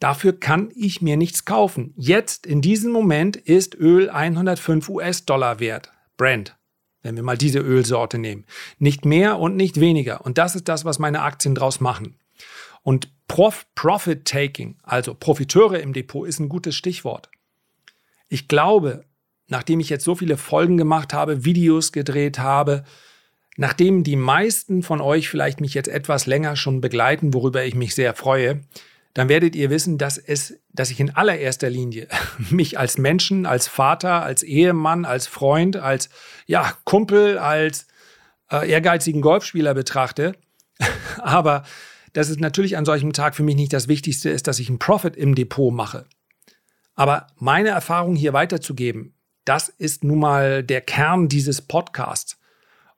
Dafür 0.00 0.38
kann 0.38 0.70
ich 0.74 1.00
mir 1.00 1.16
nichts 1.16 1.44
kaufen. 1.44 1.94
Jetzt, 1.96 2.44
in 2.44 2.60
diesem 2.60 2.92
Moment, 2.92 3.36
ist 3.36 3.74
Öl 3.74 4.10
105 4.10 4.88
US-Dollar 4.88 5.60
wert. 5.60 5.92
Brent. 6.16 6.56
Wenn 7.02 7.16
wir 7.16 7.22
mal 7.22 7.38
diese 7.38 7.60
Ölsorte 7.60 8.18
nehmen. 8.18 8.44
Nicht 8.78 9.04
mehr 9.04 9.38
und 9.38 9.56
nicht 9.56 9.80
weniger. 9.80 10.24
Und 10.24 10.38
das 10.38 10.54
ist 10.54 10.68
das, 10.68 10.84
was 10.84 10.98
meine 10.98 11.22
Aktien 11.22 11.54
draus 11.54 11.80
machen. 11.80 12.16
Und 12.82 13.10
Prof 13.28 13.66
Profit 13.74 14.24
Taking, 14.24 14.76
also 14.82 15.14
Profiteure 15.14 15.80
im 15.80 15.92
Depot, 15.92 16.26
ist 16.26 16.38
ein 16.38 16.48
gutes 16.48 16.74
Stichwort. 16.76 17.30
Ich 18.28 18.48
glaube, 18.48 19.04
nachdem 19.48 19.80
ich 19.80 19.88
jetzt 19.88 20.04
so 20.04 20.14
viele 20.14 20.36
Folgen 20.36 20.76
gemacht 20.76 21.12
habe, 21.12 21.44
Videos 21.44 21.92
gedreht 21.92 22.38
habe, 22.38 22.84
nachdem 23.56 24.04
die 24.04 24.16
meisten 24.16 24.82
von 24.82 25.00
euch 25.00 25.28
vielleicht 25.28 25.60
mich 25.60 25.74
jetzt 25.74 25.88
etwas 25.88 26.26
länger 26.26 26.56
schon 26.56 26.80
begleiten, 26.80 27.34
worüber 27.34 27.64
ich 27.64 27.74
mich 27.74 27.94
sehr 27.94 28.14
freue, 28.14 28.60
dann 29.16 29.30
werdet 29.30 29.56
ihr 29.56 29.70
wissen, 29.70 29.96
dass 29.96 30.18
es, 30.18 30.60
dass 30.74 30.90
ich 30.90 31.00
in 31.00 31.08
allererster 31.08 31.70
Linie 31.70 32.06
mich 32.50 32.78
als 32.78 32.98
Menschen, 32.98 33.46
als 33.46 33.66
Vater, 33.66 34.22
als 34.22 34.42
Ehemann, 34.42 35.06
als 35.06 35.26
Freund, 35.26 35.76
als 35.76 36.10
ja, 36.44 36.74
Kumpel, 36.84 37.38
als 37.38 37.86
äh, 38.50 38.70
ehrgeizigen 38.70 39.22
Golfspieler 39.22 39.72
betrachte. 39.72 40.34
Aber 41.16 41.64
dass 42.12 42.28
es 42.28 42.36
natürlich 42.36 42.76
an 42.76 42.84
solchem 42.84 43.14
Tag 43.14 43.34
für 43.34 43.42
mich 43.42 43.56
nicht 43.56 43.72
das 43.72 43.88
Wichtigste 43.88 44.28
ist, 44.28 44.48
dass 44.48 44.58
ich 44.58 44.68
einen 44.68 44.78
Profit 44.78 45.16
im 45.16 45.34
Depot 45.34 45.72
mache. 45.72 46.04
Aber 46.94 47.28
meine 47.36 47.70
Erfahrung 47.70 48.16
hier 48.16 48.34
weiterzugeben, 48.34 49.14
das 49.46 49.70
ist 49.70 50.04
nun 50.04 50.18
mal 50.18 50.62
der 50.62 50.82
Kern 50.82 51.28
dieses 51.28 51.62
Podcasts 51.62 52.38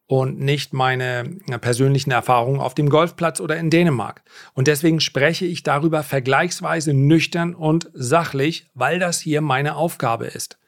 und 0.09 0.41
nicht 0.41 0.73
meine 0.73 1.25
persönlichen 1.61 2.11
Erfahrungen 2.11 2.61
auf 2.61 2.75
dem 2.75 2.88
Golfplatz 2.88 3.41
oder 3.41 3.59
in 3.59 3.69
Dänemark. 3.69 4.23
Und 4.55 4.67
deswegen 4.67 5.00
spreche 5.00 5.45
ich 5.45 5.62
darüber 5.62 6.03
vergleichsweise 6.03 6.95
nüchtern 6.95 7.55
und 7.55 7.91
sachlich, 7.93 8.67
weil 8.73 8.99
das 8.99 9.21
hier 9.21 9.43
meine 9.43 9.77
Aufgabe 9.77 10.27
ist. 10.27 10.59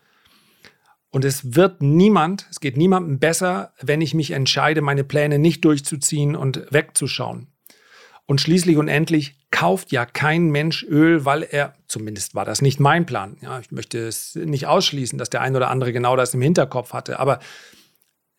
Und 1.09 1.25
es 1.25 1.57
wird 1.57 1.81
niemand, 1.81 2.47
es 2.51 2.61
geht 2.61 2.77
niemandem 2.77 3.19
besser, 3.19 3.73
wenn 3.81 4.03
ich 4.03 4.13
mich 4.13 4.33
entscheide, 4.33 4.83
meine 4.83 5.05
Pläne 5.05 5.39
nicht 5.39 5.65
durchzuziehen 5.65 6.37
und 6.37 6.67
wegzuschauen. 6.71 7.49
Und 8.27 8.43
schließlich 8.43 8.77
und 8.77 8.89
endlich 8.89 9.37
kauft 9.51 9.91
ja 9.91 10.05
kein 10.05 10.51
Mensch 10.51 10.85
Öl, 10.85 11.25
weil 11.25 11.43
er, 11.43 11.75
zumindest 11.89 12.35
war 12.35 12.45
das 12.45 12.61
nicht 12.61 12.79
mein 12.79 13.07
Plan. 13.07 13.39
Ja, 13.41 13.59
ich 13.59 13.73
möchte 13.73 14.07
es 14.07 14.35
nicht 14.37 14.67
ausschließen, 14.67 15.19
dass 15.19 15.31
der 15.31 15.41
ein 15.41 15.57
oder 15.57 15.71
andere 15.71 15.95
genau 15.95 16.15
das 16.15 16.35
im 16.35 16.43
Hinterkopf 16.43 16.93
hatte. 16.93 17.19
Aber 17.19 17.41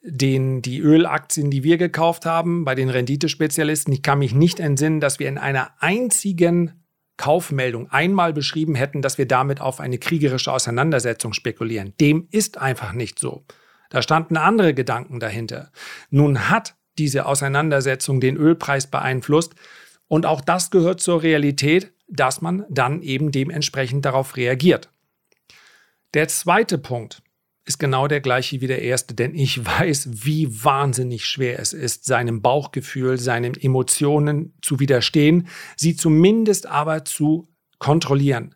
den, 0.02 0.62
die 0.62 0.80
Ölaktien, 0.80 1.52
die 1.52 1.64
wir 1.64 1.78
gekauft 1.78 2.26
haben, 2.26 2.66
bei 2.66 2.76
den 2.76 2.90
Renditespezialisten, 2.90 3.94
ich 3.94 4.02
kann 4.02 4.20
mich 4.20 4.34
nicht 4.34 4.60
entsinnen, 4.60 5.00
dass 5.00 5.20
wir 5.20 5.28
in 5.28 5.38
einer 5.38 5.72
einzigen 5.80 6.82
Kaufmeldung 7.18 7.90
einmal 7.92 8.34
beschrieben 8.34 8.74
hätten, 8.74 9.04
dass 9.04 9.20
wir 9.20 9.28
damit 9.28 9.62
auf 9.62 9.80
eine 9.80 10.00
kriegerische 10.00 10.52
Auseinandersetzung 10.52 11.34
spekulieren. 11.34 11.94
Dem 12.02 12.28
ist 12.32 12.58
einfach 12.58 12.94
nicht 12.94 13.20
so. 13.20 13.46
Da 13.92 14.02
standen 14.02 14.38
andere 14.38 14.74
Gedanken 14.74 15.20
dahinter. 15.20 15.72
Nun 16.10 16.50
hat 16.50 16.76
diese 16.98 17.28
Auseinandersetzung 17.28 18.22
den 18.22 18.38
Ölpreis 18.38 18.88
beeinflusst 18.88 19.54
und 20.08 20.26
auch 20.26 20.42
das 20.42 20.72
gehört 20.72 21.00
zur 21.00 21.22
Realität, 21.22 21.94
dass 22.08 22.42
man 22.42 22.66
dann 22.70 23.02
eben 23.02 23.32
dementsprechend 23.32 24.04
darauf 24.04 24.36
reagiert. 24.36 24.90
Der 26.14 26.28
zweite 26.28 26.78
Punkt, 26.78 27.22
ist 27.66 27.80
genau 27.80 28.08
der 28.08 28.22
gleiche 28.22 28.62
wie 28.62 28.68
der 28.68 28.82
erste, 28.82 29.14
denn 29.14 29.36
ich 29.36 29.66
weiß, 29.66 30.26
wie 30.26 30.64
wahnsinnig 30.64 31.26
schwer 31.26 31.60
es 31.60 31.74
ist, 31.74 32.06
seinem 32.06 32.42
Bauchgefühl, 32.42 33.18
seinen 33.18 33.56
Emotionen 33.56 34.54
zu 34.62 34.80
widerstehen, 34.80 35.48
sie 35.76 35.96
zumindest 35.96 36.66
aber 36.66 37.06
zu 37.06 37.50
kontrollieren. 37.78 38.56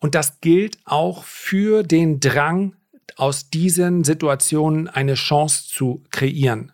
Und 0.00 0.14
das 0.14 0.40
gilt 0.40 0.78
auch 0.84 1.24
für 1.24 1.82
den 1.84 2.18
Drang, 2.18 2.74
aus 3.16 3.50
diesen 3.50 4.04
Situationen 4.04 4.88
eine 4.88 5.14
Chance 5.14 5.68
zu 5.68 6.02
kreieren. 6.10 6.72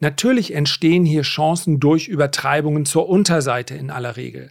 Natürlich 0.00 0.52
entstehen 0.52 1.04
hier 1.04 1.22
Chancen 1.22 1.78
durch 1.78 2.08
Übertreibungen 2.08 2.84
zur 2.84 3.08
Unterseite 3.08 3.74
in 3.74 3.90
aller 3.90 4.16
Regel. 4.16 4.50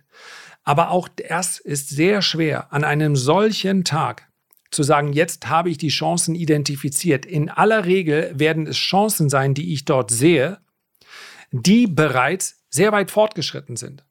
Aber 0.64 0.92
auch 0.92 1.10
das 1.10 1.60
ist 1.60 1.90
sehr 1.90 2.22
schwer 2.22 2.72
an 2.72 2.84
einem 2.84 3.16
solchen 3.16 3.84
Tag 3.84 4.31
zu 4.72 4.84
sagen, 4.84 5.14
jetzt 5.14 5.50
habe 5.50 5.70
ich 5.70 5.78
die 5.78 5.90
Chancen 5.90 6.34
identifiziert. 6.34 7.26
In 7.26 7.50
aller 7.50 7.86
Regel 7.86 8.32
werden 8.34 8.68
es 8.68 8.78
Chancen 8.78 9.30
sein, 9.30 9.54
die 9.54 9.74
ich 9.74 9.86
dort 9.86 10.12
sehe, 10.12 10.60
die 11.52 11.88
bereits 11.88 12.64
sehr 12.70 12.92
weit 12.92 13.12
fortgeschritten 13.12 13.76
sind. 13.76 14.06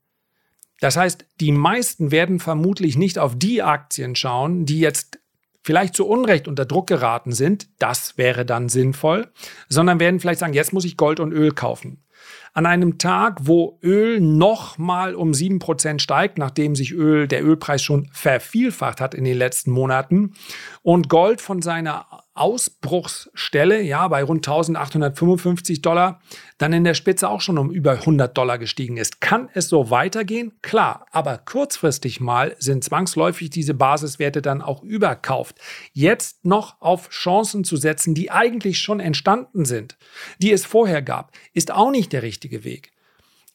Das 0.80 0.96
heißt, 0.96 1.26
die 1.40 1.52
meisten 1.52 2.10
werden 2.10 2.40
vermutlich 2.40 2.96
nicht 2.96 3.18
auf 3.18 3.38
die 3.38 3.62
Aktien 3.62 4.14
schauen, 4.16 4.66
die 4.66 4.80
jetzt 4.80 5.18
vielleicht 5.62 5.94
zu 5.94 6.06
Unrecht 6.06 6.48
unter 6.48 6.64
Druck 6.64 6.86
geraten 6.86 7.32
sind, 7.32 7.68
das 7.78 8.16
wäre 8.16 8.46
dann 8.46 8.68
sinnvoll, 8.68 9.30
sondern 9.68 10.00
werden 10.00 10.20
vielleicht 10.20 10.40
sagen, 10.40 10.54
jetzt 10.54 10.72
muss 10.72 10.86
ich 10.86 10.96
Gold 10.96 11.20
und 11.20 11.32
Öl 11.32 11.52
kaufen 11.52 12.02
an 12.52 12.66
einem 12.66 12.98
Tag, 12.98 13.38
wo 13.42 13.78
Öl 13.82 14.20
nochmal 14.20 15.14
um 15.14 15.32
7% 15.32 16.00
steigt, 16.00 16.38
nachdem 16.38 16.74
sich 16.74 16.92
Öl, 16.92 17.28
der 17.28 17.44
Ölpreis 17.44 17.82
schon 17.82 18.08
vervielfacht 18.12 19.00
hat 19.00 19.14
in 19.14 19.24
den 19.24 19.36
letzten 19.36 19.70
Monaten 19.70 20.34
und 20.82 21.08
Gold 21.08 21.40
von 21.40 21.62
seiner 21.62 22.06
Ausbruchsstelle, 22.40 23.82
ja, 23.82 24.08
bei 24.08 24.22
rund 24.22 24.48
1855 24.48 25.82
Dollar, 25.82 26.22
dann 26.56 26.72
in 26.72 26.84
der 26.84 26.94
Spitze 26.94 27.28
auch 27.28 27.42
schon 27.42 27.58
um 27.58 27.70
über 27.70 27.92
100 27.92 28.36
Dollar 28.36 28.56
gestiegen 28.56 28.96
ist. 28.96 29.20
Kann 29.20 29.50
es 29.52 29.68
so 29.68 29.90
weitergehen? 29.90 30.52
Klar, 30.62 31.04
aber 31.10 31.36
kurzfristig 31.36 32.18
mal 32.20 32.56
sind 32.58 32.82
zwangsläufig 32.82 33.50
diese 33.50 33.74
Basiswerte 33.74 34.40
dann 34.40 34.62
auch 34.62 34.82
überkauft. 34.82 35.58
Jetzt 35.92 36.44
noch 36.46 36.80
auf 36.80 37.10
Chancen 37.10 37.62
zu 37.62 37.76
setzen, 37.76 38.14
die 38.14 38.30
eigentlich 38.30 38.78
schon 38.78 39.00
entstanden 39.00 39.66
sind, 39.66 39.98
die 40.38 40.52
es 40.52 40.64
vorher 40.64 41.02
gab, 41.02 41.32
ist 41.52 41.70
auch 41.70 41.90
nicht 41.90 42.12
der 42.12 42.22
richtige 42.22 42.39
Weg. 42.64 42.92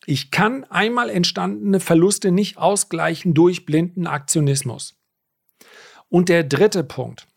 Ich 0.05 0.31
kann 0.31 0.63
einmal 0.65 1.09
entstandene 1.09 1.79
Verluste 1.79 2.31
nicht 2.31 2.57
ausgleichen 2.57 3.33
durch 3.33 3.65
blinden 3.65 4.07
Aktionismus. 4.07 4.95
Und 6.09 6.29
der 6.29 6.43
dritte 6.43 6.83
Punkt, 6.83 7.27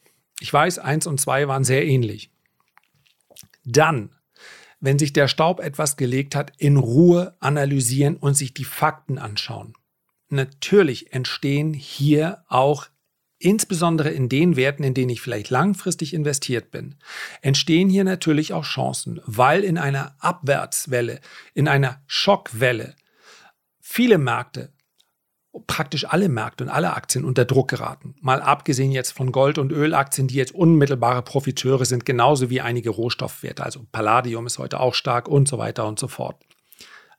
ich 0.41 0.53
weiß, 0.53 0.79
eins 0.79 1.07
und 1.07 1.21
zwei 1.21 1.49
waren 1.49 1.65
sehr 1.65 1.87
ähnlich. 1.87 2.31
Dann, 3.65 4.15
wenn 4.81 4.99
sich 4.99 5.13
der 5.13 5.29
Staub 5.29 5.61
etwas 5.61 5.97
gelegt 5.97 6.35
hat, 6.35 6.53
in 6.59 6.77
Ruhe 6.77 7.37
analysieren 7.41 8.17
und 8.17 8.35
sich 8.35 8.55
die 8.55 8.65
Fakten 8.65 9.19
anschauen. 9.19 9.75
Natürlich 10.29 11.13
entstehen 11.13 11.73
hier 11.73 12.45
auch 12.49 12.87
insbesondere 13.39 14.11
in 14.11 14.29
den 14.29 14.57
Werten, 14.57 14.85
in 14.85 14.95
denen 14.95 15.11
ich 15.11 15.21
vielleicht 15.21 15.51
langfristig 15.51 16.13
investiert 16.13 16.71
bin, 16.71 16.97
entstehen 17.41 17.89
hier 17.89 18.05
natürlich 18.05 18.53
auch 18.53 18.65
Chancen, 18.65 19.21
weil 19.25 19.65
in 19.65 19.79
einer 19.79 20.17
Abwärtswelle, 20.19 21.21
in 21.55 21.69
einer 21.69 22.03
Schockwelle 22.07 22.95
viele 23.81 24.19
Märkte 24.19 24.73
praktisch 25.67 26.05
alle 26.05 26.29
Märkte 26.29 26.65
und 26.65 26.71
alle 26.71 26.95
Aktien 26.95 27.25
unter 27.25 27.45
Druck 27.45 27.69
geraten. 27.69 28.15
Mal 28.21 28.41
abgesehen 28.41 28.93
jetzt 28.93 29.13
von 29.13 29.33
Gold- 29.33 29.59
und 29.59 29.73
Ölaktien, 29.73 30.29
die 30.29 30.37
jetzt 30.37 30.55
unmittelbare 30.55 31.23
Profiteure 31.23 31.85
sind, 31.85 32.05
genauso 32.05 32.51
wie 32.51 32.61
einige 32.61 32.91
Rohstoffwerte. 32.91 33.65
Also 33.65 33.85
Palladium 33.91 34.47
ist 34.47 34.59
heute 34.59 34.79
auch 34.79 34.95
stark 34.95 35.29
und 35.29 35.49
so 35.49 35.59
weiter 35.59 35.87
und 35.87 35.99
so 35.99 36.09
fort. 36.09 36.37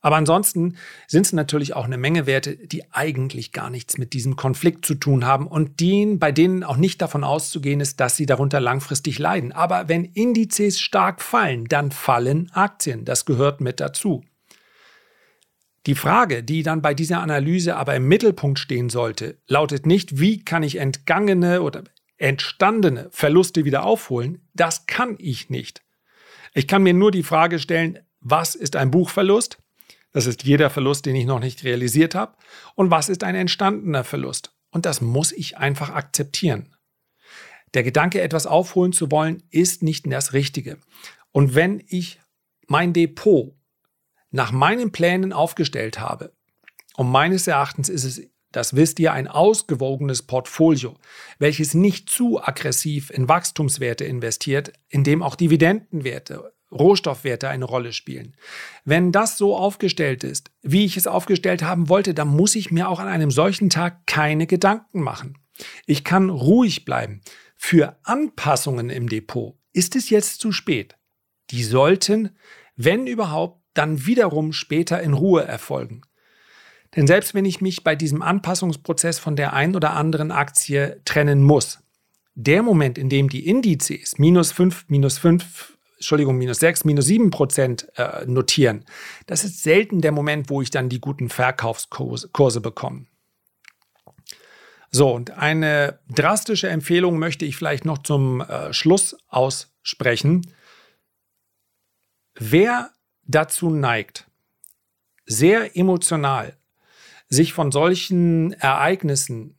Aber 0.01 0.15
ansonsten 0.15 0.77
sind 1.07 1.25
es 1.25 1.33
natürlich 1.33 1.75
auch 1.75 1.83
eine 1.83 1.97
Menge 1.97 2.25
Werte, 2.25 2.55
die 2.55 2.91
eigentlich 2.91 3.51
gar 3.51 3.69
nichts 3.69 3.97
mit 3.97 4.13
diesem 4.13 4.37
Konflikt 4.37 4.85
zu 4.85 4.95
tun 4.95 5.25
haben 5.25 5.45
und 5.45 5.81
denen, 5.81 6.19
bei 6.19 6.31
denen 6.31 6.63
auch 6.63 6.77
nicht 6.77 7.01
davon 7.01 7.25
auszugehen 7.25 7.81
ist, 7.81 7.99
dass 7.99 8.15
sie 8.15 8.25
darunter 8.25 8.61
langfristig 8.61 9.19
leiden. 9.19 9.51
Aber 9.51 9.89
wenn 9.89 10.05
Indizes 10.05 10.79
stark 10.79 11.21
fallen, 11.21 11.65
dann 11.65 11.91
fallen 11.91 12.49
Aktien. 12.53 13.03
Das 13.03 13.25
gehört 13.25 13.59
mit 13.59 13.81
dazu. 13.81 14.23
Die 15.85 15.95
Frage, 15.95 16.43
die 16.43 16.63
dann 16.63 16.81
bei 16.81 16.93
dieser 16.93 17.21
Analyse 17.21 17.75
aber 17.75 17.95
im 17.95 18.07
Mittelpunkt 18.07 18.59
stehen 18.59 18.89
sollte, 18.89 19.37
lautet 19.47 19.85
nicht, 19.85 20.19
wie 20.19 20.43
kann 20.43 20.63
ich 20.63 20.77
entgangene 20.77 21.61
oder 21.61 21.83
entstandene 22.17 23.09
Verluste 23.11 23.65
wieder 23.65 23.83
aufholen? 23.83 24.47
Das 24.53 24.85
kann 24.87 25.15
ich 25.19 25.49
nicht. 25.49 25.81
Ich 26.53 26.67
kann 26.67 26.83
mir 26.83 26.93
nur 26.93 27.11
die 27.11 27.23
Frage 27.23 27.59
stellen, 27.59 27.99
was 28.21 28.55
ist 28.55 28.75
ein 28.75 28.91
Buchverlust? 28.91 29.57
Das 30.11 30.25
ist 30.25 30.43
jeder 30.43 30.69
Verlust, 30.69 31.05
den 31.05 31.15
ich 31.15 31.25
noch 31.25 31.39
nicht 31.39 31.63
realisiert 31.63 32.15
habe. 32.15 32.35
Und 32.75 32.91
was 32.91 33.09
ist 33.09 33.23
ein 33.23 33.35
entstandener 33.35 34.03
Verlust? 34.03 34.55
Und 34.71 34.85
das 34.85 35.01
muss 35.01 35.31
ich 35.31 35.57
einfach 35.57 35.89
akzeptieren. 35.89 36.75
Der 37.73 37.83
Gedanke, 37.83 38.21
etwas 38.21 38.47
aufholen 38.47 38.93
zu 38.93 39.11
wollen, 39.11 39.43
ist 39.51 39.83
nicht 39.83 40.11
das 40.11 40.33
Richtige. 40.33 40.79
Und 41.31 41.53
wenn 41.53 41.83
ich 41.87 42.19
mein 42.67 42.93
Depot 42.93 43.55
nach 44.31 44.51
meinen 44.51 44.91
Plänen 44.91 45.33
aufgestellt 45.33 45.99
habe. 45.99 46.33
Und 46.95 47.09
meines 47.09 47.47
Erachtens 47.47 47.89
ist 47.89 48.03
es, 48.03 48.21
das 48.51 48.75
wisst 48.75 48.99
ihr, 48.99 49.13
ein 49.13 49.27
ausgewogenes 49.27 50.23
Portfolio, 50.23 50.97
welches 51.37 51.73
nicht 51.73 52.09
zu 52.09 52.41
aggressiv 52.41 53.11
in 53.11 53.27
Wachstumswerte 53.27 54.05
investiert, 54.05 54.73
in 54.87 55.03
dem 55.03 55.21
auch 55.21 55.35
Dividendenwerte, 55.35 56.51
Rohstoffwerte 56.71 57.49
eine 57.49 57.65
Rolle 57.65 57.93
spielen. 57.93 58.35
Wenn 58.85 59.11
das 59.11 59.37
so 59.37 59.55
aufgestellt 59.55 60.23
ist, 60.23 60.51
wie 60.61 60.85
ich 60.85 60.97
es 60.97 61.07
aufgestellt 61.07 61.63
haben 61.63 61.89
wollte, 61.89 62.13
dann 62.13 62.27
muss 62.27 62.55
ich 62.55 62.71
mir 62.71 62.89
auch 62.89 62.99
an 62.99 63.07
einem 63.07 63.31
solchen 63.31 63.69
Tag 63.69 64.05
keine 64.05 64.47
Gedanken 64.47 65.01
machen. 65.01 65.37
Ich 65.85 66.03
kann 66.03 66.29
ruhig 66.29 66.85
bleiben. 66.85 67.21
Für 67.57 67.97
Anpassungen 68.03 68.89
im 68.89 69.09
Depot 69.09 69.57
ist 69.73 69.95
es 69.95 70.09
jetzt 70.09 70.39
zu 70.39 70.51
spät. 70.51 70.95
Die 71.49 71.63
sollten, 71.63 72.37
wenn 72.75 73.07
überhaupt, 73.07 73.61
dann 73.73 74.05
wiederum 74.05 74.53
später 74.53 75.01
in 75.01 75.13
Ruhe 75.13 75.43
erfolgen. 75.43 76.01
Denn 76.95 77.07
selbst 77.07 77.33
wenn 77.33 77.45
ich 77.45 77.61
mich 77.61 77.83
bei 77.83 77.95
diesem 77.95 78.21
Anpassungsprozess 78.21 79.19
von 79.19 79.35
der 79.35 79.53
einen 79.53 79.75
oder 79.75 79.93
anderen 79.93 80.31
Aktie 80.31 81.01
trennen 81.05 81.43
muss, 81.43 81.79
der 82.35 82.63
Moment, 82.63 82.97
in 82.97 83.09
dem 83.09 83.29
die 83.29 83.47
Indizes 83.47 84.17
minus 84.17 84.51
5, 84.51 84.85
minus 84.87 85.17
5, 85.17 85.77
Entschuldigung, 85.99 86.37
minus 86.37 86.59
6, 86.59 86.85
minus 86.85 87.05
7 87.05 87.29
Prozent 87.29 87.87
äh, 87.97 88.25
notieren, 88.25 88.85
das 89.27 89.43
ist 89.43 89.61
selten 89.61 89.99
der 89.99 90.13
Moment, 90.13 90.49
wo 90.49 90.61
ich 90.61 90.69
dann 90.69 90.87
die 90.87 91.01
guten 91.01 91.27
Verkaufskurse 91.27 92.61
bekomme. 92.61 93.05
So, 94.91 95.13
und 95.13 95.31
eine 95.31 95.99
drastische 96.09 96.69
Empfehlung 96.69 97.19
möchte 97.19 97.45
ich 97.45 97.57
vielleicht 97.57 97.85
noch 97.85 97.99
zum 97.99 98.41
äh, 98.41 98.73
Schluss 98.73 99.17
aussprechen. 99.27 100.41
Wer 102.35 102.91
dazu 103.27 103.69
neigt, 103.69 104.25
sehr 105.25 105.75
emotional 105.77 106.57
sich 107.27 107.53
von 107.53 107.71
solchen 107.71 108.53
Ereignissen 108.53 109.57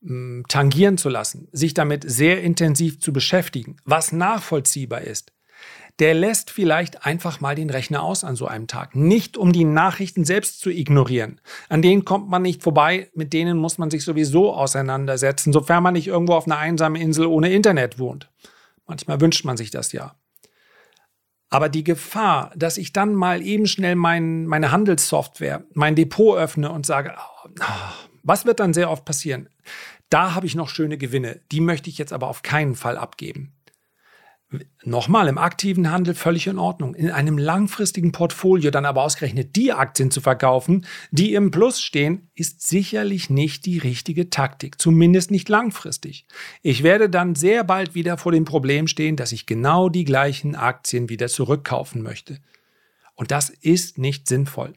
mh, 0.00 0.44
tangieren 0.48 0.96
zu 0.96 1.10
lassen, 1.10 1.48
sich 1.52 1.74
damit 1.74 2.10
sehr 2.10 2.42
intensiv 2.42 3.00
zu 3.00 3.12
beschäftigen, 3.12 3.76
was 3.84 4.12
nachvollziehbar 4.12 5.02
ist, 5.02 5.33
der 6.00 6.14
lässt 6.14 6.50
vielleicht 6.50 7.06
einfach 7.06 7.40
mal 7.40 7.54
den 7.54 7.70
Rechner 7.70 8.02
aus 8.02 8.24
an 8.24 8.34
so 8.34 8.46
einem 8.46 8.66
Tag. 8.66 8.96
Nicht 8.96 9.36
um 9.36 9.52
die 9.52 9.64
Nachrichten 9.64 10.24
selbst 10.24 10.60
zu 10.60 10.70
ignorieren. 10.70 11.40
An 11.68 11.82
denen 11.82 12.04
kommt 12.04 12.28
man 12.28 12.42
nicht 12.42 12.62
vorbei, 12.62 13.10
mit 13.14 13.32
denen 13.32 13.58
muss 13.58 13.78
man 13.78 13.90
sich 13.90 14.04
sowieso 14.04 14.52
auseinandersetzen, 14.52 15.52
sofern 15.52 15.82
man 15.82 15.94
nicht 15.94 16.08
irgendwo 16.08 16.34
auf 16.34 16.46
einer 16.46 16.58
einsamen 16.58 17.00
Insel 17.00 17.26
ohne 17.26 17.52
Internet 17.52 17.98
wohnt. 17.98 18.30
Manchmal 18.86 19.20
wünscht 19.20 19.44
man 19.44 19.56
sich 19.56 19.70
das 19.70 19.92
ja. 19.92 20.16
Aber 21.48 21.68
die 21.68 21.84
Gefahr, 21.84 22.50
dass 22.56 22.78
ich 22.78 22.92
dann 22.92 23.14
mal 23.14 23.40
eben 23.40 23.66
schnell 23.66 23.94
mein, 23.94 24.46
meine 24.46 24.72
Handelssoftware, 24.72 25.64
mein 25.74 25.94
Depot 25.94 26.36
öffne 26.36 26.72
und 26.72 26.84
sage, 26.84 27.14
oh, 27.16 27.48
was 28.24 28.44
wird 28.44 28.58
dann 28.58 28.74
sehr 28.74 28.90
oft 28.90 29.04
passieren? 29.04 29.48
Da 30.10 30.34
habe 30.34 30.46
ich 30.46 30.56
noch 30.56 30.68
schöne 30.68 30.98
Gewinne, 30.98 31.40
die 31.52 31.60
möchte 31.60 31.88
ich 31.88 31.98
jetzt 31.98 32.12
aber 32.12 32.26
auf 32.26 32.42
keinen 32.42 32.74
Fall 32.74 32.98
abgeben. 32.98 33.52
Nochmal, 34.84 35.28
im 35.28 35.38
aktiven 35.38 35.90
Handel 35.90 36.14
völlig 36.14 36.46
in 36.46 36.58
Ordnung. 36.58 36.94
In 36.94 37.10
einem 37.10 37.38
langfristigen 37.38 38.12
Portfolio 38.12 38.70
dann 38.70 38.84
aber 38.84 39.02
ausgerechnet 39.02 39.56
die 39.56 39.72
Aktien 39.72 40.10
zu 40.10 40.20
verkaufen, 40.20 40.86
die 41.10 41.34
im 41.34 41.50
Plus 41.50 41.80
stehen, 41.80 42.30
ist 42.34 42.66
sicherlich 42.66 43.30
nicht 43.30 43.64
die 43.66 43.78
richtige 43.78 44.28
Taktik. 44.30 44.80
Zumindest 44.80 45.30
nicht 45.30 45.48
langfristig. 45.48 46.26
Ich 46.62 46.82
werde 46.82 47.08
dann 47.08 47.34
sehr 47.34 47.64
bald 47.64 47.94
wieder 47.94 48.18
vor 48.18 48.32
dem 48.32 48.44
Problem 48.44 48.86
stehen, 48.86 49.16
dass 49.16 49.32
ich 49.32 49.46
genau 49.46 49.88
die 49.88 50.04
gleichen 50.04 50.54
Aktien 50.54 51.08
wieder 51.08 51.28
zurückkaufen 51.28 52.02
möchte. 52.02 52.38
Und 53.14 53.30
das 53.30 53.48
ist 53.48 53.98
nicht 53.98 54.28
sinnvoll. 54.28 54.74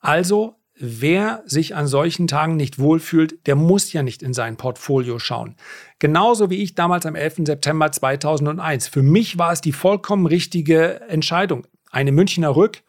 Also 0.00 0.56
wer 0.84 1.44
sich 1.46 1.76
an 1.76 1.86
solchen 1.86 2.26
Tagen 2.26 2.56
nicht 2.56 2.80
wohlfühlt, 2.80 3.46
der 3.46 3.54
muss 3.54 3.92
ja 3.92 4.02
nicht 4.02 4.20
in 4.20 4.34
sein 4.34 4.56
Portfolio 4.56 5.20
schauen. 5.20 5.54
Genauso 6.00 6.50
wie 6.50 6.60
ich 6.60 6.74
damals 6.74 7.06
am 7.06 7.14
11. 7.14 7.42
September 7.46 7.92
2001. 7.92 8.88
Für 8.88 9.02
mich 9.02 9.38
war 9.38 9.52
es 9.52 9.60
die 9.60 9.70
vollkommen 9.70 10.26
richtige 10.26 11.00
Entscheidung. 11.02 11.68
Eine 11.92 12.10
Münchner 12.10 12.56
Rück 12.56 12.82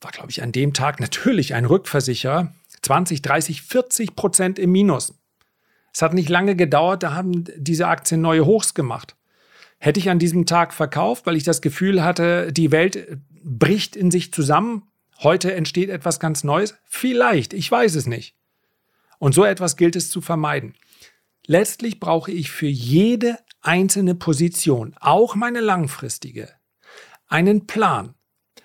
war, 0.00 0.12
glaube 0.12 0.30
ich, 0.30 0.40
an 0.40 0.52
dem 0.52 0.72
Tag 0.72 1.00
natürlich 1.00 1.54
ein 1.54 1.64
Rückversicherer. 1.64 2.54
20, 2.82 3.22
30, 3.22 3.62
40 3.62 4.14
Prozent 4.14 4.58
im 4.60 4.70
Minus. 4.70 5.12
Es 5.92 6.02
hat 6.02 6.14
nicht 6.14 6.28
lange 6.28 6.54
gedauert, 6.54 7.02
da 7.02 7.14
haben 7.14 7.44
diese 7.56 7.88
Aktien 7.88 8.20
neue 8.20 8.46
Hochs 8.46 8.74
gemacht. 8.74 9.16
Hätte 9.78 9.98
ich 9.98 10.10
an 10.10 10.20
diesem 10.20 10.46
Tag 10.46 10.72
verkauft, 10.72 11.26
weil 11.26 11.36
ich 11.36 11.42
das 11.42 11.60
Gefühl 11.60 12.04
hatte, 12.04 12.52
die 12.52 12.70
Welt 12.70 13.18
bricht 13.42 13.96
in 13.96 14.12
sich 14.12 14.32
zusammen, 14.32 14.84
Heute 15.22 15.54
entsteht 15.54 15.88
etwas 15.88 16.20
ganz 16.20 16.44
Neues? 16.44 16.74
Vielleicht, 16.84 17.52
ich 17.52 17.70
weiß 17.70 17.94
es 17.94 18.06
nicht. 18.06 18.34
Und 19.18 19.34
so 19.34 19.44
etwas 19.44 19.76
gilt 19.76 19.96
es 19.96 20.10
zu 20.10 20.20
vermeiden. 20.20 20.74
Letztlich 21.46 22.00
brauche 22.00 22.30
ich 22.32 22.50
für 22.50 22.66
jede 22.66 23.38
einzelne 23.62 24.14
Position, 24.14 24.94
auch 25.00 25.34
meine 25.34 25.60
langfristige, 25.60 26.50
einen 27.28 27.66
Plan. 27.66 28.14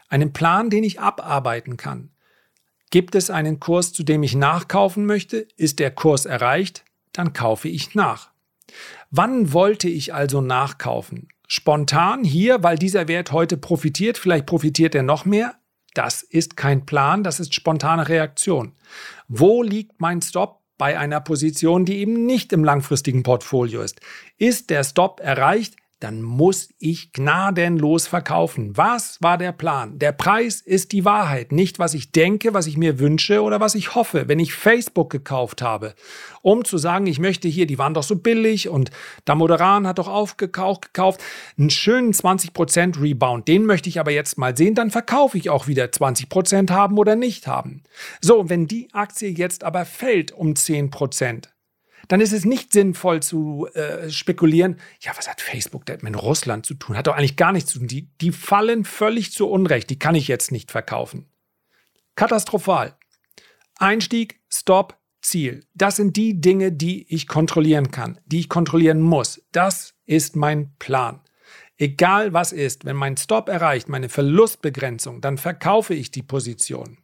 Einen 0.09 0.33
Plan, 0.33 0.69
den 0.69 0.83
ich 0.83 0.99
abarbeiten 0.99 1.77
kann. 1.77 2.11
Gibt 2.89 3.15
es 3.15 3.29
einen 3.29 3.61
Kurs, 3.61 3.93
zu 3.93 4.03
dem 4.03 4.23
ich 4.23 4.35
nachkaufen 4.35 5.05
möchte? 5.05 5.47
Ist 5.55 5.79
der 5.79 5.91
Kurs 5.91 6.25
erreicht? 6.25 6.83
Dann 7.13 7.31
kaufe 7.31 7.69
ich 7.69 7.95
nach. 7.95 8.31
Wann 9.09 9.53
wollte 9.53 9.87
ich 9.87 10.13
also 10.13 10.41
nachkaufen? 10.41 11.29
Spontan 11.47 12.25
hier, 12.25 12.63
weil 12.63 12.77
dieser 12.77 13.07
Wert 13.07 13.31
heute 13.31 13.55
profitiert, 13.57 14.17
vielleicht 14.17 14.45
profitiert 14.45 14.95
er 14.95 15.03
noch 15.03 15.23
mehr, 15.23 15.55
das 15.93 16.23
ist 16.23 16.57
kein 16.57 16.85
Plan, 16.85 17.23
das 17.23 17.39
ist 17.39 17.53
spontane 17.53 18.07
Reaktion. 18.07 18.73
Wo 19.27 19.63
liegt 19.63 19.99
mein 19.99 20.21
Stop 20.21 20.61
bei 20.77 20.97
einer 20.97 21.21
Position, 21.21 21.85
die 21.85 21.97
eben 21.97 22.25
nicht 22.25 22.53
im 22.53 22.63
langfristigen 22.63 23.23
Portfolio 23.23 23.81
ist? 23.81 24.01
Ist 24.37 24.69
der 24.69 24.83
Stop 24.83 25.19
erreicht? 25.19 25.75
Dann 26.01 26.23
muss 26.23 26.69
ich 26.79 27.13
gnadenlos 27.13 28.07
verkaufen. 28.07 28.75
Was 28.75 29.21
war 29.21 29.37
der 29.37 29.51
Plan? 29.51 29.99
Der 29.99 30.11
Preis 30.11 30.59
ist 30.59 30.91
die 30.91 31.05
Wahrheit, 31.05 31.51
nicht 31.51 31.77
was 31.77 31.93
ich 31.93 32.11
denke, 32.11 32.55
was 32.55 32.65
ich 32.65 32.75
mir 32.75 32.97
wünsche 32.97 33.41
oder 33.41 33.59
was 33.59 33.75
ich 33.75 33.93
hoffe. 33.93 34.27
Wenn 34.27 34.39
ich 34.39 34.53
Facebook 34.53 35.11
gekauft 35.11 35.61
habe, 35.61 35.93
um 36.41 36.65
zu 36.65 36.79
sagen, 36.79 37.05
ich 37.05 37.19
möchte 37.19 37.47
hier, 37.47 37.67
die 37.67 37.77
waren 37.77 37.93
doch 37.93 38.03
so 38.03 38.15
billig 38.15 38.67
und 38.67 38.89
Damoderan 39.25 39.85
hat 39.85 39.99
doch 39.99 40.07
aufgekauft, 40.07 40.93
gekauft, 40.93 41.21
einen 41.57 41.69
schönen 41.69 42.13
20% 42.13 42.99
Rebound, 42.99 43.47
den 43.47 43.65
möchte 43.65 43.87
ich 43.87 43.99
aber 43.99 44.11
jetzt 44.11 44.39
mal 44.39 44.57
sehen, 44.57 44.73
dann 44.73 44.89
verkaufe 44.89 45.37
ich 45.37 45.51
auch 45.51 45.67
wieder 45.67 45.85
20% 45.85 46.71
haben 46.71 46.97
oder 46.97 47.15
nicht 47.15 47.45
haben. 47.45 47.83
So, 48.21 48.49
wenn 48.49 48.67
die 48.67 48.91
Aktie 48.91 49.29
jetzt 49.29 49.63
aber 49.63 49.85
fällt 49.85 50.31
um 50.31 50.53
10%, 50.53 51.45
dann 52.07 52.21
ist 52.21 52.33
es 52.33 52.45
nicht 52.45 52.73
sinnvoll 52.73 53.21
zu 53.21 53.67
äh, 53.73 54.09
spekulieren, 54.09 54.77
ja, 54.99 55.11
was 55.15 55.29
hat 55.29 55.41
Facebook 55.41 55.85
denn 55.85 55.99
mit 56.01 56.21
Russland 56.21 56.65
zu 56.65 56.73
tun? 56.73 56.97
Hat 56.97 57.07
doch 57.07 57.15
eigentlich 57.15 57.37
gar 57.37 57.51
nichts 57.51 57.71
zu 57.71 57.79
tun. 57.79 57.87
Die, 57.87 58.09
die 58.21 58.31
fallen 58.31 58.85
völlig 58.85 59.31
zu 59.31 59.47
Unrecht. 59.49 59.89
Die 59.89 59.99
kann 59.99 60.15
ich 60.15 60.27
jetzt 60.27 60.51
nicht 60.51 60.71
verkaufen. 60.71 61.29
Katastrophal. 62.15 62.95
Einstieg, 63.77 64.41
Stop, 64.49 64.97
Ziel. 65.21 65.65
Das 65.73 65.95
sind 65.95 66.17
die 66.17 66.41
Dinge, 66.41 66.71
die 66.71 67.05
ich 67.13 67.27
kontrollieren 67.27 67.91
kann, 67.91 68.19
die 68.25 68.39
ich 68.39 68.49
kontrollieren 68.49 69.01
muss. 69.01 69.41
Das 69.51 69.93
ist 70.05 70.35
mein 70.35 70.75
Plan. 70.77 71.21
Egal 71.77 72.33
was 72.33 72.51
ist, 72.51 72.85
wenn 72.85 72.95
mein 72.95 73.17
Stop 73.17 73.49
erreicht, 73.49 73.89
meine 73.89 74.09
Verlustbegrenzung, 74.09 75.21
dann 75.21 75.37
verkaufe 75.37 75.93
ich 75.93 76.11
die 76.11 76.21
Position. 76.21 76.97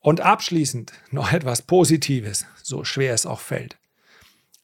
Und 0.00 0.20
abschließend 0.20 0.92
noch 1.10 1.32
etwas 1.32 1.62
Positives, 1.62 2.46
so 2.62 2.84
schwer 2.84 3.14
es 3.14 3.26
auch 3.26 3.40
fällt. 3.40 3.78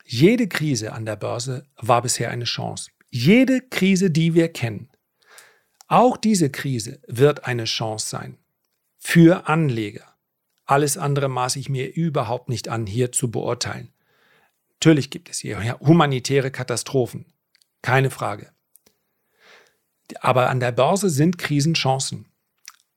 Jede 0.04 0.48
Krise 0.48 0.92
an 0.92 1.04
der 1.04 1.16
Börse 1.16 1.66
war 1.76 2.02
bisher 2.02 2.30
eine 2.30 2.44
Chance. 2.44 2.90
Jede 3.10 3.60
Krise, 3.60 4.10
die 4.10 4.34
wir 4.34 4.48
kennen. 4.52 4.90
Auch 5.88 6.16
diese 6.16 6.50
Krise 6.50 7.00
wird 7.06 7.44
eine 7.44 7.64
Chance 7.64 8.08
sein. 8.08 8.38
Für 8.98 9.48
Anleger. 9.48 10.16
Alles 10.64 10.98
andere 10.98 11.28
maße 11.28 11.58
ich 11.58 11.68
mir 11.68 11.94
überhaupt 11.94 12.48
nicht 12.48 12.68
an, 12.68 12.86
hier 12.86 13.12
zu 13.12 13.30
beurteilen. 13.30 13.92
Natürlich 14.70 15.10
gibt 15.10 15.30
es 15.30 15.38
hier 15.38 15.78
humanitäre 15.80 16.50
Katastrophen. 16.50 17.32
Keine 17.82 18.10
Frage. 18.10 18.50
Aber 20.20 20.50
an 20.50 20.60
der 20.60 20.72
Börse 20.72 21.08
sind 21.08 21.38
Krisen 21.38 21.74
Chancen. 21.74 22.26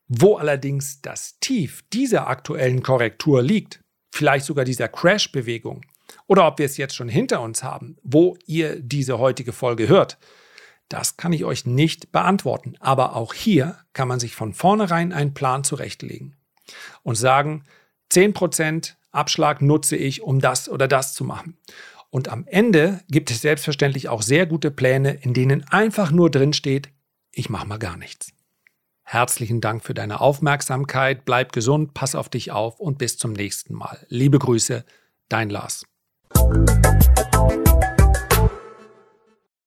Wo 0.10 0.36
allerdings 0.38 1.02
das 1.02 1.40
Tief 1.40 1.84
dieser 1.94 2.28
aktuellen 2.28 2.84
Korrektur 2.84 3.42
liegt, 3.42 3.82
vielleicht 4.12 4.46
sogar 4.46 4.66
dieser 4.66 4.88
Crash-Bewegung, 4.88 5.86
oder 6.26 6.48
ob 6.48 6.58
wir 6.58 6.66
es 6.66 6.78
jetzt 6.78 6.96
schon 6.96 7.10
hinter 7.10 7.42
uns 7.42 7.64
haben, 7.64 7.98
wo 8.02 8.36
ihr 8.46 8.80
diese 8.80 9.20
heutige 9.20 9.54
Folge 9.54 9.88
hört, 9.88 10.18
das 10.90 11.18
kann 11.18 11.32
ich 11.32 11.46
euch 11.46 11.68
nicht 11.68 12.12
beantworten. 12.12 12.74
Aber 12.80 13.16
auch 13.16 13.34
hier 13.34 13.78
kann 13.94 14.08
man 14.08 14.20
sich 14.20 14.36
von 14.36 14.54
vornherein 14.54 15.14
einen 15.14 15.36
Plan 15.36 15.64
zurechtlegen 15.64 16.36
und 17.04 17.16
sagen, 17.16 17.64
10% 18.12 18.96
Abschlag 19.12 19.62
nutze 19.62 19.96
ich, 19.96 20.24
um 20.24 20.40
das 20.40 20.70
oder 20.70 20.88
das 20.88 21.14
zu 21.14 21.24
machen. 21.24 21.58
Und 22.10 22.28
am 22.28 22.46
Ende 22.48 23.02
gibt 23.10 23.30
es 23.30 23.42
selbstverständlich 23.42 24.10
auch 24.10 24.24
sehr 24.24 24.48
gute 24.48 24.72
Pläne, 24.72 25.14
in 25.22 25.36
denen 25.36 25.64
einfach 25.70 26.10
nur 26.10 26.32
drin 26.32 26.54
steht, 26.54 26.90
ich 27.32 27.50
mache 27.50 27.68
mal 27.68 27.78
gar 27.78 27.98
nichts. 27.98 28.34
Herzlichen 29.12 29.60
Dank 29.60 29.84
für 29.84 29.96
deine 29.96 30.22
Aufmerksamkeit. 30.22 31.26
Bleib 31.26 31.52
gesund, 31.52 31.96
pass 31.96 32.14
auf 32.14 32.30
dich 32.30 32.52
auf 32.52 32.80
und 32.80 33.00
bis 33.00 33.18
zum 33.18 33.34
nächsten 33.34 33.74
Mal. 33.74 34.06
Liebe 34.08 34.38
Grüße, 34.38 34.86
dein 35.30 35.50
Lars. 35.50 35.84